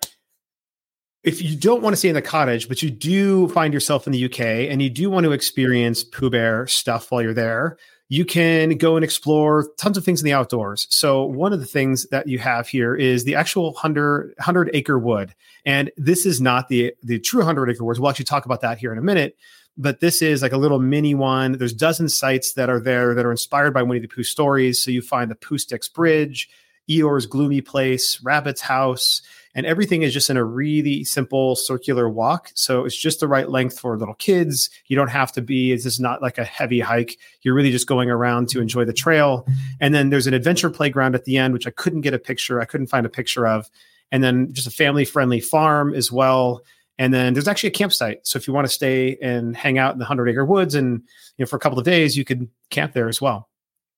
if 1.24 1.42
you 1.42 1.56
don't 1.58 1.82
want 1.82 1.94
to 1.94 1.98
stay 1.98 2.10
in 2.10 2.14
the 2.14 2.22
cottage, 2.22 2.68
but 2.68 2.84
you 2.84 2.92
do 2.92 3.48
find 3.48 3.74
yourself 3.74 4.06
in 4.06 4.14
the 4.14 4.26
UK 4.26 4.42
and 4.70 4.80
you 4.80 4.92
do 4.92 5.10
want 5.10 5.24
to 5.24 5.32
experience 5.32 6.04
Pooh 6.04 6.30
Bear 6.30 6.68
stuff 6.68 7.12
while 7.12 7.24
you're 7.24 7.34
there, 7.34 7.80
you 8.10 8.24
can 8.24 8.78
go 8.78 8.96
and 8.96 9.04
explore 9.04 9.68
tons 9.78 9.98
of 9.98 10.06
things 10.06 10.22
in 10.22 10.26
the 10.26 10.34
outdoors. 10.34 10.88
So 10.90 11.26
one 11.26 11.52
of 11.52 11.60
the 11.60 11.66
things 11.66 12.08
that 12.08 12.28
you 12.28 12.40
have 12.40 12.68
here 12.68 12.96
is 12.96 13.26
the 13.26 13.36
actual 13.36 13.74
100, 13.74 14.34
100 14.38 14.70
acre 14.74 14.98
wood. 14.98 15.36
And 15.66 15.92
this 15.98 16.26
is 16.26 16.40
not 16.40 16.70
the, 16.70 16.94
the 17.04 17.20
true 17.20 17.40
100 17.40 17.70
acre 17.70 17.84
woods. 17.84 18.00
We'll 18.00 18.10
actually 18.10 18.26
talk 18.26 18.46
about 18.46 18.62
that 18.62 18.78
here 18.78 18.94
in 18.94 18.98
a 18.98 19.04
minute. 19.04 19.36
But 19.78 20.00
this 20.00 20.22
is 20.22 20.42
like 20.42 20.54
a 20.54 20.58
little 20.58 20.80
mini 20.80 21.14
one. 21.14 21.54
There's 21.54 21.74
dozen 21.74 22.10
sites 22.10 22.54
that 22.54 22.70
are 22.70 22.80
there 22.80 23.14
that 23.14 23.26
are 23.26 23.32
inspired 23.32 23.74
by 23.74 23.84
Winnie 23.84 24.00
the 24.00 24.08
Pooh 24.08 24.24
stories. 24.24 24.82
So 24.82 24.90
you 24.90 25.02
find 25.02 25.30
the 25.30 25.36
Pooh 25.36 25.58
Sticks 25.58 25.88
Bridge, 25.88 26.50
Eeyore's 26.90 27.26
Gloomy 27.28 27.62
Place, 27.62 28.20
Rabbit's 28.24 28.62
House, 28.62 29.22
and 29.58 29.66
everything 29.66 30.04
is 30.04 30.14
just 30.14 30.30
in 30.30 30.38
a 30.38 30.44
really 30.44 31.04
simple 31.04 31.56
circular 31.56 32.08
walk. 32.08 32.52
So 32.54 32.86
it's 32.86 32.96
just 32.96 33.20
the 33.20 33.28
right 33.28 33.50
length 33.50 33.80
for 33.80 33.98
little 33.98 34.14
kids. 34.14 34.70
You 34.86 34.96
don't 34.96 35.10
have 35.10 35.32
to 35.32 35.42
be, 35.42 35.72
it's 35.72 35.84
is 35.84 36.00
not 36.00 36.22
like 36.22 36.38
a 36.38 36.44
heavy 36.44 36.80
hike. 36.80 37.18
You're 37.42 37.56
really 37.56 37.72
just 37.72 37.88
going 37.88 38.12
around 38.12 38.50
to 38.50 38.62
enjoy 38.62 38.86
the 38.86 38.94
trail. 38.94 39.48
And 39.82 39.96
then 39.96 40.12
there's 40.12 40.28
an 40.28 40.36
adventure 40.36 40.70
playground 40.70 41.16
at 41.16 41.26
the 41.26 41.38
end, 41.38 41.56
which 41.56 41.66
I 41.66 41.72
couldn't 41.72 42.02
get 42.02 42.14
a 42.14 42.20
picture, 42.20 42.62
I 42.62 42.66
couldn't 42.66 42.86
find 42.86 43.04
a 43.04 43.10
picture 43.10 43.48
of. 43.48 43.68
And 44.12 44.24
then 44.24 44.54
just 44.54 44.68
a 44.68 44.72
family 44.72 45.06
friendly 45.06 45.40
farm 45.40 45.96
as 45.96 46.12
well. 46.12 46.62
And 47.00 47.12
then 47.12 47.34
there's 47.34 47.48
actually 47.48 47.70
a 47.70 47.74
campsite. 47.74 48.28
So 48.28 48.38
if 48.38 48.48
you 48.48 48.54
want 48.54 48.68
to 48.68 48.74
stay 48.74 49.18
and 49.24 49.58
hang 49.58 49.80
out 49.80 49.94
in 49.94 49.98
the 49.98 50.04
100 50.04 50.30
acre 50.30 50.46
woods 50.46 50.76
and 50.76 51.02
you 51.38 51.44
know 51.44 51.48
for 51.48 51.56
a 51.56 51.60
couple 51.60 51.80
of 51.80 51.86
days, 51.86 52.16
you 52.16 52.24
could 52.24 52.48
camp 52.70 52.94
there 52.94 53.10
as 53.10 53.20
well. 53.20 53.50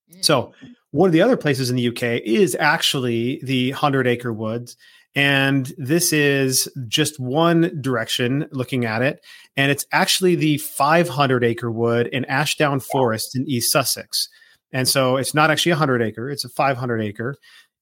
Mm. 0.10 0.24
So 0.24 0.54
one 0.92 1.08
of 1.08 1.14
the 1.14 1.22
other 1.22 1.38
places 1.38 1.70
in 1.70 1.76
the 1.76 1.88
UK 1.90 2.22
is 2.24 2.56
actually 2.60 3.42
the 3.44 3.72
100 3.72 4.08
acre 4.08 4.34
woods. 4.34 4.76
And 5.16 5.72
this 5.78 6.14
is 6.14 6.70
just 6.88 7.20
one 7.20 7.82
direction 7.82 8.48
looking 8.52 8.86
at 8.86 9.02
it. 9.02 9.20
And 9.58 9.72
it's 9.72 9.86
actually 9.92 10.36
the 10.36 10.58
500 10.58 11.44
acre 11.44 11.72
wood 11.72 12.08
in 12.08 12.26
Ashdown 12.26 12.80
Forest 12.80 13.36
in 13.36 13.50
East 13.50 13.72
Sussex. 13.72 14.30
And 14.72 14.88
so 14.88 15.18
it's 15.18 15.34
not 15.34 15.50
actually 15.50 15.72
a 15.72 15.76
100 15.76 16.02
acre, 16.02 16.30
it's 16.30 16.46
a 16.46 16.50
500 16.50 17.02
acre. 17.02 17.36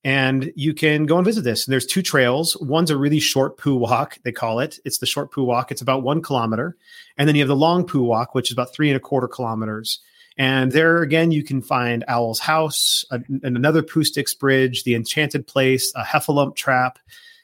And 0.03 0.53
you 0.55 0.73
can 0.73 1.05
go 1.05 1.17
and 1.17 1.25
visit 1.25 1.43
this. 1.43 1.67
And 1.67 1.73
there's 1.73 1.85
two 1.85 2.01
trails. 2.01 2.55
One's 2.61 2.91
a 2.91 2.97
really 2.97 3.19
short 3.19 3.57
Pooh 3.57 3.75
walk, 3.75 4.17
they 4.23 4.31
call 4.31 4.59
it. 4.59 4.79
It's 4.85 4.99
the 4.99 5.05
short 5.05 5.33
Pooh 5.33 5.43
walk. 5.43 5.71
It's 5.71 5.81
about 5.81 6.03
one 6.03 6.21
kilometer. 6.21 6.77
And 7.17 7.27
then 7.27 7.35
you 7.35 7.41
have 7.41 7.49
the 7.49 7.55
long 7.57 7.85
Pooh 7.85 8.03
walk, 8.03 8.33
which 8.33 8.49
is 8.49 8.53
about 8.53 8.73
three 8.73 8.89
and 8.89 8.95
a 8.95 9.01
quarter 9.01 9.27
kilometers. 9.27 9.99
And 10.37 10.71
there 10.71 11.01
again, 11.01 11.31
you 11.31 11.43
can 11.43 11.61
find 11.61 12.03
Owl's 12.07 12.39
House, 12.39 13.03
a, 13.11 13.21
another 13.43 13.83
Sticks 14.03 14.35
Bridge, 14.35 14.83
the 14.83 14.95
Enchanted 14.95 15.47
Place, 15.47 15.91
a 15.95 16.03
Heffalump 16.03 16.55
Trap. 16.55 16.99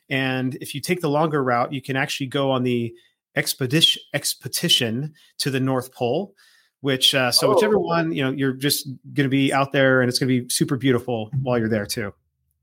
And 0.10 0.56
if 0.56 0.76
you 0.76 0.82
take 0.82 1.02
the 1.02 1.10
longer 1.10 1.44
route, 1.44 1.74
you 1.74 1.82
can 1.82 1.96
actually 1.96 2.28
go 2.28 2.52
on 2.52 2.64
the 2.64 2.94
expedition 3.36 4.02
expedition 4.14 5.14
to 5.40 5.50
the 5.50 5.60
North 5.60 5.94
Pole. 5.94 6.36
Which 6.82 7.16
uh, 7.16 7.32
so 7.32 7.48
oh. 7.48 7.56
whichever 7.56 7.80
one 7.80 8.12
you 8.12 8.22
know, 8.22 8.32
you're 8.32 8.52
just 8.52 8.88
going 9.14 9.24
to 9.24 9.30
be 9.30 9.54
out 9.54 9.72
there, 9.72 10.02
and 10.02 10.10
it's 10.10 10.20
going 10.20 10.28
to 10.28 10.42
be 10.42 10.50
super 10.50 10.76
beautiful 10.76 11.32
while 11.42 11.58
you're 11.58 11.70
there 11.70 11.86
too. 11.86 12.14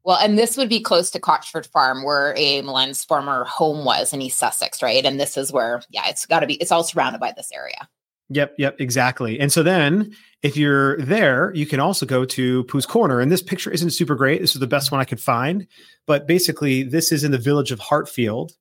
Well, 0.05 0.19
and 0.19 0.39
this 0.39 0.57
would 0.57 0.69
be 0.69 0.81
close 0.81 1.11
to 1.11 1.21
Cotchford 1.21 1.67
Farm, 1.67 2.05
where 2.05 2.35
A.A. 2.37 2.63
Milne's 2.63 3.05
former 3.05 3.45
home 3.45 3.85
was 3.85 4.13
in 4.13 4.23
East 4.23 4.39
Sussex, 4.39 4.83
right? 4.83 5.05
And 5.05 5.21
this 5.21 5.37
is 5.37 5.53
where, 5.53 5.83
yeah, 5.91 6.09
it's 6.09 6.25
got 6.25 6.41
to 6.41 6.47
be. 6.47 6.55
It's 6.55 6.73
all 6.73 6.85
surrounded 6.85 7.21
by 7.21 7.33
this 7.37 7.51
area. 7.53 7.89
Yep, 8.31 8.55
yep, 8.59 8.81
exactly. 8.81 9.41
And 9.41 9.53
so 9.53 9.63
then 9.65 10.15
if 10.43 10.57
you're 10.57 11.01
there, 11.03 11.53
you 11.55 11.67
can 11.67 11.81
also 11.81 12.07
go 12.07 12.25
to 12.25 12.65
Pooh's 12.65 12.87
Corner. 12.87 13.21
And 13.21 13.31
this 13.31 13.43
picture 13.43 13.71
isn't 13.71 13.91
super 13.91 14.15
great. 14.15 14.41
This 14.41 14.55
is 14.55 14.61
the 14.61 14.69
best 14.69 14.93
one 14.93 15.01
I 15.01 15.05
could 15.05 15.21
find. 15.21 15.67
But 16.07 16.29
basically, 16.29 16.85
this 16.85 17.11
is 17.11 17.25
in 17.25 17.33
the 17.33 17.39
village 17.39 17.73
of 17.73 17.81
Hartfield. 17.81 18.53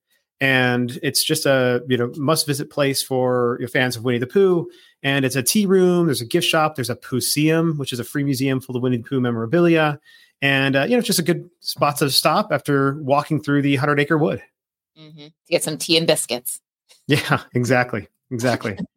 And 0.42 0.98
it's 1.04 1.24
just 1.24 1.46
a 1.46 1.84
you 1.88 1.98
know 1.98 2.12
must 2.16 2.48
visit 2.48 2.70
place 2.70 3.04
for 3.04 3.58
your 3.60 3.68
fans 3.70 3.96
of 3.96 4.04
Winnie 4.04 4.20
the 4.20 4.28
Pooh. 4.28 4.70
And 5.04 5.24
it's 5.24 5.36
a 5.36 5.44
tea 5.44 5.66
room. 5.66 6.08
There's 6.08 6.22
a 6.22 6.26
gift 6.26 6.48
shop. 6.48 6.76
There's 6.76 6.90
a 6.90 6.96
Poohseum, 6.96 7.78
which 7.78 7.94
is 7.94 8.00
a 8.00 8.04
free 8.04 8.24
museum 8.24 8.60
full 8.60 8.76
of 8.76 8.82
Winnie 8.82 8.98
the 8.98 9.04
Pooh 9.04 9.22
memorabilia. 9.22 10.00
And 10.42 10.76
uh, 10.76 10.84
you 10.84 10.92
know, 10.92 11.00
it's 11.00 11.08
just 11.08 11.20
a 11.20 11.24
good 11.24 11.50
spot 11.60 11.98
to 11.98 12.10
stop 12.10 12.52
after 12.52 12.96
walking 13.02 13.44
through 13.44 13.62
the 13.62 13.76
Hundred 13.76 14.00
Acre 14.00 14.18
Wood. 14.18 14.42
Mm-hmm. 14.98 15.26
To 15.26 15.34
get 15.50 15.64
some 15.64 15.78
tea 15.78 15.98
and 15.98 16.08
biscuits. 16.08 16.60
Yeah, 17.08 17.42
exactly, 17.54 18.08
exactly. 18.32 18.78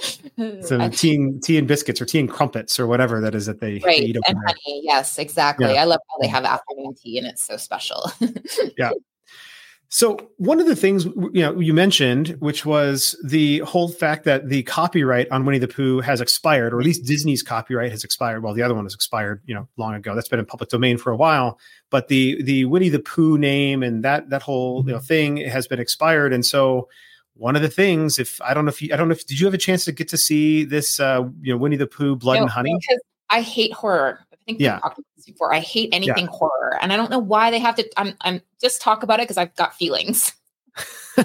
some 0.62 0.90
tea 0.90 1.14
and, 1.14 1.42
tea 1.42 1.58
and 1.58 1.68
biscuits 1.68 2.00
or 2.00 2.06
tea 2.06 2.20
and 2.20 2.30
crumpets 2.30 2.80
or 2.80 2.86
whatever 2.86 3.20
that 3.20 3.34
is 3.34 3.46
that 3.46 3.60
they, 3.60 3.74
right. 3.84 4.00
they 4.00 4.06
eat 4.06 4.16
and 4.26 4.38
honey. 4.46 4.80
Yes, 4.84 5.18
exactly. 5.18 5.74
Yeah. 5.74 5.82
I 5.82 5.84
love 5.84 6.00
how 6.10 6.18
they 6.20 6.28
have 6.28 6.44
afternoon 6.44 6.94
tea 6.94 7.18
and 7.18 7.26
it's 7.26 7.42
so 7.42 7.56
special. 7.56 8.10
yeah. 8.78 8.90
So 9.92 10.30
one 10.36 10.60
of 10.60 10.66
the 10.66 10.76
things 10.76 11.04
you 11.04 11.42
know 11.42 11.58
you 11.58 11.74
mentioned, 11.74 12.36
which 12.38 12.64
was 12.64 13.18
the 13.24 13.58
whole 13.60 13.88
fact 13.88 14.22
that 14.24 14.48
the 14.48 14.62
copyright 14.62 15.28
on 15.32 15.44
Winnie 15.44 15.58
the 15.58 15.66
Pooh 15.66 15.98
has 15.98 16.20
expired, 16.20 16.72
or 16.72 16.78
at 16.78 16.86
least 16.86 17.04
Disney's 17.04 17.42
copyright 17.42 17.90
has 17.90 18.04
expired. 18.04 18.44
Well, 18.44 18.54
the 18.54 18.62
other 18.62 18.74
one 18.74 18.84
has 18.84 18.94
expired, 18.94 19.42
you 19.46 19.54
know, 19.54 19.66
long 19.78 19.94
ago. 19.94 20.14
That's 20.14 20.28
been 20.28 20.38
in 20.38 20.46
public 20.46 20.70
domain 20.70 20.96
for 20.96 21.10
a 21.10 21.16
while. 21.16 21.58
But 21.90 22.06
the 22.06 22.40
the 22.44 22.66
Winnie 22.66 22.88
the 22.88 23.00
Pooh 23.00 23.36
name 23.36 23.82
and 23.82 24.04
that 24.04 24.30
that 24.30 24.42
whole 24.42 24.84
you 24.86 24.92
know 24.92 24.98
mm-hmm. 24.98 25.06
thing 25.06 25.36
has 25.38 25.66
been 25.66 25.80
expired, 25.80 26.32
and 26.32 26.46
so 26.46 26.88
one 27.40 27.56
of 27.56 27.62
the 27.62 27.68
things 27.68 28.18
if 28.18 28.40
i 28.42 28.52
don't 28.52 28.66
know 28.66 28.68
if 28.68 28.82
you 28.82 28.92
i 28.92 28.96
don't 28.96 29.08
know 29.08 29.12
if 29.12 29.26
did 29.26 29.40
you 29.40 29.46
have 29.46 29.54
a 29.54 29.58
chance 29.58 29.86
to 29.86 29.92
get 29.92 30.06
to 30.08 30.18
see 30.18 30.62
this 30.62 31.00
uh 31.00 31.24
you 31.40 31.52
know 31.52 31.58
winnie 31.58 31.76
the 31.76 31.86
pooh 31.86 32.14
blood 32.14 32.36
no, 32.36 32.42
and 32.42 32.50
honey? 32.50 32.76
because 32.78 33.00
i 33.30 33.40
hate 33.40 33.72
horror. 33.72 34.20
I 34.30 34.36
think 34.44 34.60
yeah. 34.60 34.78
talked 34.78 34.98
about 34.98 35.06
this 35.16 35.26
before. 35.26 35.54
I 35.54 35.60
hate 35.60 35.90
anything 35.92 36.26
yeah. 36.26 36.30
horror 36.30 36.78
and 36.82 36.92
i 36.92 36.96
don't 36.96 37.10
know 37.10 37.18
why 37.18 37.50
they 37.50 37.58
have 37.58 37.76
to 37.76 37.88
i'm, 37.96 38.14
I'm 38.20 38.42
just 38.60 38.82
talk 38.82 39.02
about 39.02 39.20
it 39.20 39.22
because 39.22 39.38
i've 39.38 39.54
got 39.56 39.74
feelings. 39.74 40.32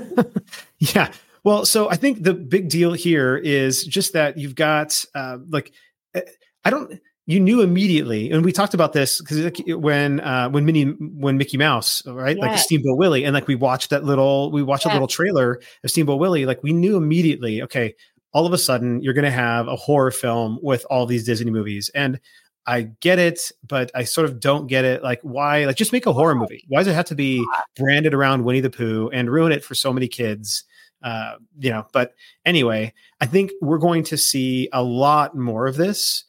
Yeah. 0.80 1.12
Well 1.44 1.66
so 1.66 1.90
i 1.90 1.96
think 1.96 2.24
the 2.24 2.34
big 2.34 2.70
deal 2.70 2.94
here 2.94 3.36
is 3.36 3.84
just 3.84 4.14
that 4.14 4.38
you've 4.38 4.56
got 4.56 4.94
uh 5.14 5.38
like 5.50 5.74
eh, 6.14 6.22
i 6.64 6.70
don't 6.70 7.00
you 7.28 7.40
knew 7.40 7.62
immediately, 7.62 8.30
and 8.30 8.46
we 8.46 8.52
talked 8.52 8.76
about 8.76 8.94
this 8.94 9.20
because 9.20 9.52
when 9.68 10.20
uh, 10.20 10.50
when 10.50 10.66
Minnie 10.66 10.84
when 10.84 11.38
Mickey 11.38 11.58
Mouse, 11.58 12.06
right, 12.06 12.38
yes. 12.38 12.46
like 12.46 12.60
Steamboat 12.60 12.98
Willie, 12.98 13.24
and 13.24 13.34
like 13.34 13.48
we 13.48 13.56
watched 13.56 13.90
that 13.90 14.04
little 14.04 14.52
we 14.52 14.62
watched 14.62 14.86
a 14.86 14.94
little 14.94 15.08
trailer 15.08 15.60
of 15.84 15.90
Steamboat 15.90 16.20
Willie, 16.20 16.46
like 16.46 16.62
we 16.62 16.72
knew 16.72 16.98
immediately, 16.98 17.64
okay, 17.64 17.96
all 18.32 18.46
of 18.46 18.54
a 18.54 18.58
sudden 18.58 19.02
you're 19.02 19.16
going 19.16 19.26
to 19.26 19.32
have 19.32 19.68
a 19.68 19.76
horror 19.76 20.12
film 20.12 20.60
with 20.62 20.86
all 20.90 21.08
these 21.08 21.26
Disney 21.26 21.50
movies, 21.50 21.90
and 21.96 22.20
I 22.68 22.90
get 23.00 23.18
it, 23.18 23.52
but 23.68 23.92
I 23.96 24.04
sort 24.04 24.26
of 24.26 24.40
don't 24.40 24.68
get 24.68 24.86
it. 24.86 25.04
Like, 25.04 25.20
why? 25.22 25.66
Like, 25.66 25.78
just 25.78 25.94
make 25.94 26.06
a 26.06 26.14
horror 26.14 26.36
movie. 26.36 26.66
Why 26.68 26.82
does 26.82 26.88
it 26.88 26.96
have 26.96 27.06
to 27.06 27.16
be 27.16 27.46
branded 27.76 28.14
around 28.14 28.44
Winnie 28.44 28.60
the 28.62 28.70
Pooh 28.70 29.10
and 29.12 29.32
ruin 29.32 29.52
it 29.52 29.64
for 29.64 29.74
so 29.76 29.94
many 29.94 30.08
kids? 30.08 30.64
Uh, 31.02 31.36
you 31.60 31.70
know. 31.72 31.86
But 31.92 32.14
anyway, 32.46 32.94
I 33.22 33.26
think 33.26 33.52
we're 33.62 33.78
going 33.80 34.04
to 34.06 34.18
see 34.18 34.70
a 34.74 34.84
lot 34.84 35.36
more 35.36 35.68
of 35.68 35.76
this 35.76 36.26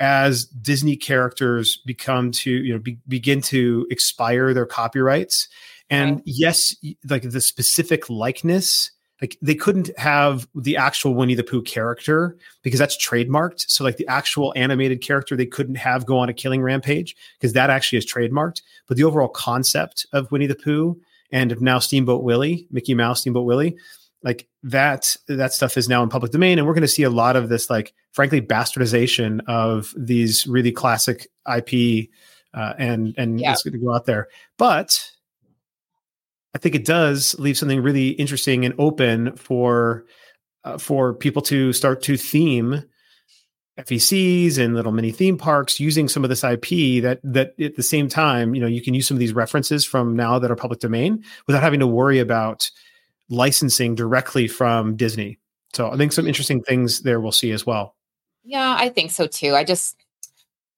as 0.00 0.44
Disney 0.46 0.96
characters 0.96 1.80
become 1.86 2.30
to 2.32 2.50
you 2.50 2.72
know 2.72 2.78
be, 2.78 2.98
begin 3.08 3.40
to 3.42 3.86
expire 3.90 4.54
their 4.54 4.66
copyrights, 4.66 5.48
and 5.90 6.16
right. 6.16 6.22
yes, 6.24 6.76
like 7.08 7.22
the 7.22 7.40
specific 7.40 8.08
likeness, 8.10 8.90
like 9.20 9.36
they 9.42 9.54
couldn't 9.54 9.90
have 9.98 10.48
the 10.54 10.76
actual 10.76 11.14
Winnie 11.14 11.34
the 11.34 11.42
Pooh 11.42 11.62
character 11.62 12.36
because 12.62 12.78
that's 12.78 12.96
trademarked. 12.96 13.64
So 13.68 13.84
like 13.84 13.96
the 13.96 14.06
actual 14.08 14.52
animated 14.56 15.00
character, 15.00 15.36
they 15.36 15.46
couldn't 15.46 15.76
have 15.76 16.06
go 16.06 16.18
on 16.18 16.28
a 16.28 16.34
killing 16.34 16.62
rampage 16.62 17.16
because 17.38 17.52
that 17.54 17.70
actually 17.70 17.98
is 17.98 18.12
trademarked. 18.12 18.62
But 18.86 18.96
the 18.96 19.04
overall 19.04 19.28
concept 19.28 20.06
of 20.12 20.30
Winnie 20.30 20.46
the 20.46 20.54
Pooh 20.54 21.00
and 21.30 21.52
of 21.52 21.60
now 21.60 21.78
Steamboat 21.78 22.22
Willie, 22.22 22.66
Mickey 22.70 22.94
Mouse, 22.94 23.20
Steamboat 23.20 23.44
Willie, 23.44 23.76
like 24.22 24.48
that 24.62 25.16
that 25.28 25.52
stuff 25.52 25.76
is 25.76 25.88
now 25.88 26.02
in 26.02 26.08
public 26.08 26.32
domain 26.32 26.58
and 26.58 26.66
we're 26.66 26.74
going 26.74 26.82
to 26.82 26.88
see 26.88 27.02
a 27.02 27.10
lot 27.10 27.36
of 27.36 27.48
this 27.48 27.70
like 27.70 27.94
frankly 28.12 28.40
bastardization 28.40 29.40
of 29.46 29.94
these 29.96 30.46
really 30.46 30.72
classic 30.72 31.28
ip 31.56 32.08
uh, 32.54 32.74
and 32.78 33.14
and 33.16 33.40
yeah. 33.40 33.52
it's 33.52 33.62
going 33.62 33.72
to 33.72 33.78
go 33.78 33.94
out 33.94 34.06
there 34.06 34.28
but 34.56 35.12
i 36.54 36.58
think 36.58 36.74
it 36.74 36.84
does 36.84 37.38
leave 37.38 37.56
something 37.56 37.82
really 37.82 38.08
interesting 38.10 38.64
and 38.64 38.74
open 38.78 39.36
for 39.36 40.04
uh, 40.64 40.78
for 40.78 41.14
people 41.14 41.42
to 41.42 41.72
start 41.72 42.02
to 42.02 42.16
theme 42.16 42.82
FECs 43.78 44.58
and 44.58 44.74
little 44.74 44.90
mini 44.90 45.12
theme 45.12 45.38
parks 45.38 45.78
using 45.78 46.08
some 46.08 46.24
of 46.24 46.30
this 46.30 46.42
IP 46.42 47.02
that 47.02 47.20
that 47.22 47.54
at 47.60 47.76
the 47.76 47.82
same 47.82 48.08
time, 48.08 48.56
you 48.56 48.60
know, 48.60 48.66
you 48.66 48.82
can 48.82 48.92
use 48.92 49.06
some 49.06 49.14
of 49.14 49.20
these 49.20 49.32
references 49.32 49.84
from 49.84 50.16
now 50.16 50.36
that 50.40 50.50
are 50.50 50.56
public 50.56 50.80
domain 50.80 51.22
without 51.46 51.62
having 51.62 51.78
to 51.78 51.86
worry 51.86 52.18
about 52.18 52.68
licensing 53.30 53.94
directly 53.94 54.48
from 54.48 54.96
Disney. 54.96 55.38
So 55.74 55.90
I 55.90 55.96
think 55.96 56.12
some 56.12 56.22
mm-hmm. 56.22 56.28
interesting 56.28 56.62
things 56.62 57.00
there 57.00 57.20
we'll 57.20 57.32
see 57.32 57.52
as 57.52 57.66
well. 57.66 57.94
Yeah, 58.44 58.76
I 58.78 58.88
think 58.88 59.10
so 59.10 59.26
too. 59.26 59.54
I 59.54 59.64
just 59.64 59.96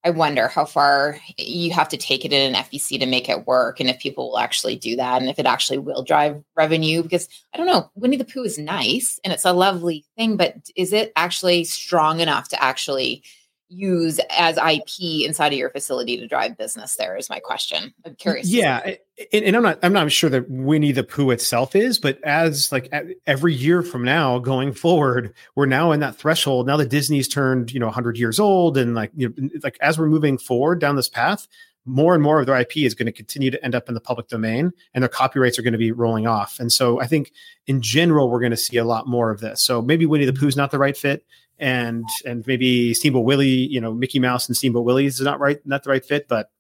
I 0.03 0.11
wonder 0.11 0.49
how 0.49 0.65
far 0.65 1.19
you 1.37 1.73
have 1.73 1.89
to 1.91 1.97
take 1.97 2.25
it 2.25 2.33
in 2.33 2.55
an 2.55 2.63
FEC 2.65 2.99
to 2.99 3.07
make 3.07 3.29
it 3.29 3.47
work 3.47 3.81
and 3.81 3.91
if 3.91 3.99
people 3.99 4.31
will 4.31 4.39
actually 4.39 4.77
do 4.77 4.97
that 4.97 5.21
and 5.21 5.31
if 5.31 5.39
it 5.39 5.47
actually 5.47 5.79
will 5.79 6.03
drive 6.03 6.43
revenue 6.57 7.03
because 7.03 7.29
I 7.55 7.59
don't 7.59 7.67
know, 7.67 7.91
Winnie 7.95 8.17
the 8.17 8.25
Pooh 8.25 8.45
is 8.45 8.59
nice 8.59 9.21
and 9.25 9.33
it's 9.33 9.45
a 9.45 9.53
lovely 9.53 10.05
thing, 10.17 10.37
but 10.37 10.57
is 10.75 10.93
it 10.93 11.13
actually 11.17 11.65
strong 11.65 12.21
enough 12.21 12.49
to 12.49 12.63
actually 12.63 13.23
use 13.69 14.19
as 14.37 14.57
IP 14.57 15.25
inside 15.27 15.53
of 15.53 15.59
your 15.59 15.71
facility 15.71 16.17
to 16.17 16.27
drive 16.27 16.59
business 16.59 16.97
there 16.97 17.17
is 17.17 17.31
my 17.31 17.39
question. 17.39 17.95
I'm 18.05 18.17
curious. 18.17 18.49
Yeah. 18.49 18.95
And, 19.33 19.45
and, 19.45 19.57
I'm 19.57 19.63
not 19.63 19.79
I'm 19.83 19.93
not 19.93 20.11
sure 20.13 20.31
that 20.31 20.49
Winnie 20.49 20.93
the 20.93 21.05
Pooh 21.05 21.31
itself 21.31 21.77
is, 21.77 21.99
but 21.99 22.23
as 22.25 22.73
like 22.73 22.93
every 23.27 23.55
year 23.55 23.83
from 23.83 24.05
now 24.05 24.39
going 24.39 24.73
forward, 24.73 25.35
we're 25.55 25.67
now 25.67 25.93
in 25.93 26.01
that 26.01 26.17
threshold. 26.17 26.67
Now 26.67 26.77
that 26.77 26.89
Disney's 26.89 27.29
turned 27.29 27.73
you 27.73 27.81
know 27.81 27.87
100 27.87 28.19
years 28.19 28.41
old, 28.41 28.79
and 28.79 28.95
like 28.95 29.11
you 29.15 29.29
know, 29.37 29.49
like 29.63 29.79
as 29.81 29.99
we're 29.99 30.07
moving 30.07 30.39
forward 30.39 30.81
down 30.81 30.97
this 30.97 31.09
path, 31.09 31.49
more 31.85 32.15
and 32.15 32.23
more 32.23 32.41
of 32.41 32.47
their 32.47 32.57
IP 32.57 32.79
is 32.79 32.95
going 32.95 33.07
to 33.07 33.13
continue 33.13 33.51
to 33.51 33.63
end 33.65 33.75
up 33.75 33.89
in 33.89 33.95
the 33.95 34.01
public 34.01 34.29
domain, 34.29 34.73
and 34.95 35.03
their 35.03 35.09
copyrights 35.09 35.59
are 35.59 35.63
going 35.63 35.73
to 35.73 35.79
be 35.79 35.93
rolling 35.93 36.27
off. 36.27 36.59
And 36.59 36.73
so 36.73 37.01
I 37.01 37.07
think 37.07 37.33
in 37.67 37.83
general 37.83 38.31
we're 38.31 38.41
going 38.41 38.51
to 38.51 38.57
see 38.57 38.77
a 38.77 38.85
lot 38.85 39.07
more 39.07 39.31
of 39.31 39.41
this. 39.41 39.63
So 39.65 39.83
maybe 39.83 40.07
Winnie 40.07 40.25
the 40.25 40.33
Pooh's 40.33 40.57
not 40.57 40.71
the 40.71 40.79
right 40.79 40.97
fit, 40.97 41.25
and 41.59 42.05
and 42.25 42.47
maybe 42.47 42.95
Steamboat 42.95 43.25
Willie, 43.25 43.49
you 43.49 43.81
know, 43.81 43.93
Mickey 43.93 44.19
Mouse 44.19 44.49
and 44.49 44.57
Steamboat 44.57 44.85
Willie 44.85 45.07
is 45.07 45.21
not 45.21 45.41
right, 45.41 45.65
not 45.67 45.83
the 45.85 45.91
right 45.91 46.05
fit, 46.05 46.27
but 46.29 46.51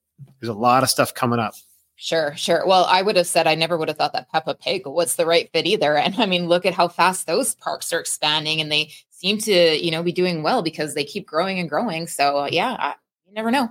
there's 0.41 0.51
a 0.51 0.55
lot 0.55 0.83
of 0.83 0.91
stuff 0.91 1.15
coming 1.15 1.39
up. 1.39 1.55
Sure, 2.03 2.35
sure. 2.35 2.67
Well, 2.67 2.87
I 2.89 3.03
would 3.03 3.17
have 3.17 3.27
said 3.27 3.47
I 3.47 3.55
never 3.55 3.77
would 3.77 3.89
have 3.89 3.99
thought 3.99 4.15
that 4.15 4.33
Peppa 4.33 4.55
Pig 4.55 4.87
was 4.87 5.17
the 5.17 5.27
right 5.27 5.51
fit 5.53 5.67
either. 5.67 5.97
And 6.01 6.15
I 6.17 6.25
mean, 6.25 6.49
look 6.49 6.65
at 6.65 6.73
how 6.73 6.89
fast 6.89 7.27
those 7.27 7.55
parks 7.55 7.93
are 7.93 8.01
expanding, 8.01 8.63
and 8.63 8.73
they 8.73 8.91
seem 9.11 9.37
to, 9.41 9.79
you 9.79 9.91
know, 9.91 10.03
be 10.03 10.11
doing 10.11 10.43
well 10.43 10.63
because 10.63 10.95
they 10.95 11.05
keep 11.05 11.27
growing 11.27 11.59
and 11.59 11.69
growing. 11.69 12.07
So 12.07 12.47
yeah, 12.51 12.75
I, 12.79 12.95
you 13.29 13.35
never 13.35 13.51
know. 13.51 13.69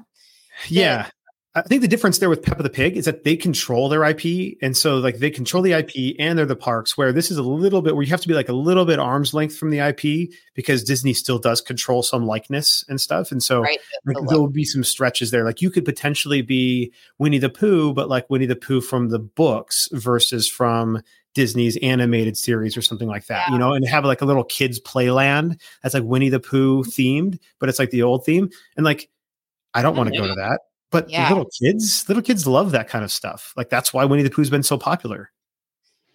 Yeah. 0.67 1.09
I 1.55 1.63
think 1.63 1.81
the 1.81 1.87
difference 1.87 2.19
there 2.19 2.29
with 2.29 2.43
Peppa 2.43 2.61
the 2.61 2.69
Pig 2.69 2.95
is 2.95 3.05
that 3.05 3.23
they 3.23 3.35
control 3.35 3.89
their 3.89 4.03
IP, 4.03 4.57
and 4.61 4.77
so 4.77 4.97
like 4.97 5.17
they 5.17 5.31
control 5.31 5.63
the 5.63 5.73
IP 5.73 6.15
and 6.19 6.37
they're 6.37 6.45
the 6.45 6.55
parks. 6.55 6.95
Where 6.95 7.11
this 7.11 7.31
is 7.31 7.37
a 7.37 7.43
little 7.43 7.81
bit 7.81 7.95
where 7.95 8.03
you 8.03 8.11
have 8.11 8.21
to 8.21 8.27
be 8.27 8.35
like 8.35 8.49
a 8.49 8.53
little 8.53 8.85
bit 8.85 8.99
arm's 8.99 9.33
length 9.33 9.57
from 9.57 9.71
the 9.71 9.79
IP 9.79 10.29
because 10.53 10.83
Disney 10.83 11.11
still 11.11 11.39
does 11.39 11.59
control 11.59 12.03
some 12.03 12.27
likeness 12.27 12.85
and 12.87 13.01
stuff, 13.01 13.31
and 13.31 13.41
so 13.41 13.61
right. 13.61 13.79
like, 14.05 14.17
there 14.27 14.37
will 14.37 14.47
be 14.47 14.63
some 14.63 14.83
stretches 14.83 15.31
there. 15.31 15.43
Like 15.43 15.59
you 15.59 15.71
could 15.71 15.85
potentially 15.85 16.43
be 16.43 16.93
Winnie 17.17 17.39
the 17.39 17.49
Pooh, 17.49 17.93
but 17.93 18.09
like 18.09 18.29
Winnie 18.29 18.45
the 18.45 18.55
Pooh 18.55 18.79
from 18.79 19.09
the 19.09 19.19
books 19.19 19.89
versus 19.91 20.47
from 20.47 21.01
Disney's 21.33 21.77
animated 21.77 22.37
series 22.37 22.77
or 22.77 22.83
something 22.83 23.07
like 23.07 23.25
that, 23.25 23.47
yeah. 23.47 23.53
you 23.53 23.59
know, 23.59 23.73
and 23.73 23.87
have 23.87 24.05
like 24.05 24.21
a 24.21 24.25
little 24.25 24.43
kids 24.43 24.79
playland 24.79 25.59
that's 25.81 25.95
like 25.95 26.03
Winnie 26.03 26.29
the 26.29 26.39
Pooh 26.39 26.83
themed, 26.83 27.39
but 27.59 27.69
it's 27.69 27.79
like 27.79 27.89
the 27.89 28.03
old 28.03 28.23
theme, 28.23 28.51
and 28.77 28.85
like 28.85 29.09
I 29.73 29.81
don't 29.81 29.95
want 29.95 30.13
to 30.13 30.19
go 30.19 30.27
to 30.27 30.35
that 30.35 30.59
but 30.91 31.09
yeah. 31.09 31.29
little 31.29 31.49
kids, 31.61 32.05
little 32.07 32.23
kids 32.23 32.47
love 32.47 32.71
that 32.71 32.87
kind 32.87 33.03
of 33.03 33.11
stuff. 33.11 33.53
Like 33.55 33.69
that's 33.69 33.93
why 33.93 34.05
Winnie 34.05 34.23
the 34.23 34.29
Pooh's 34.29 34.49
been 34.49 34.63
so 34.63 34.77
popular. 34.77 35.31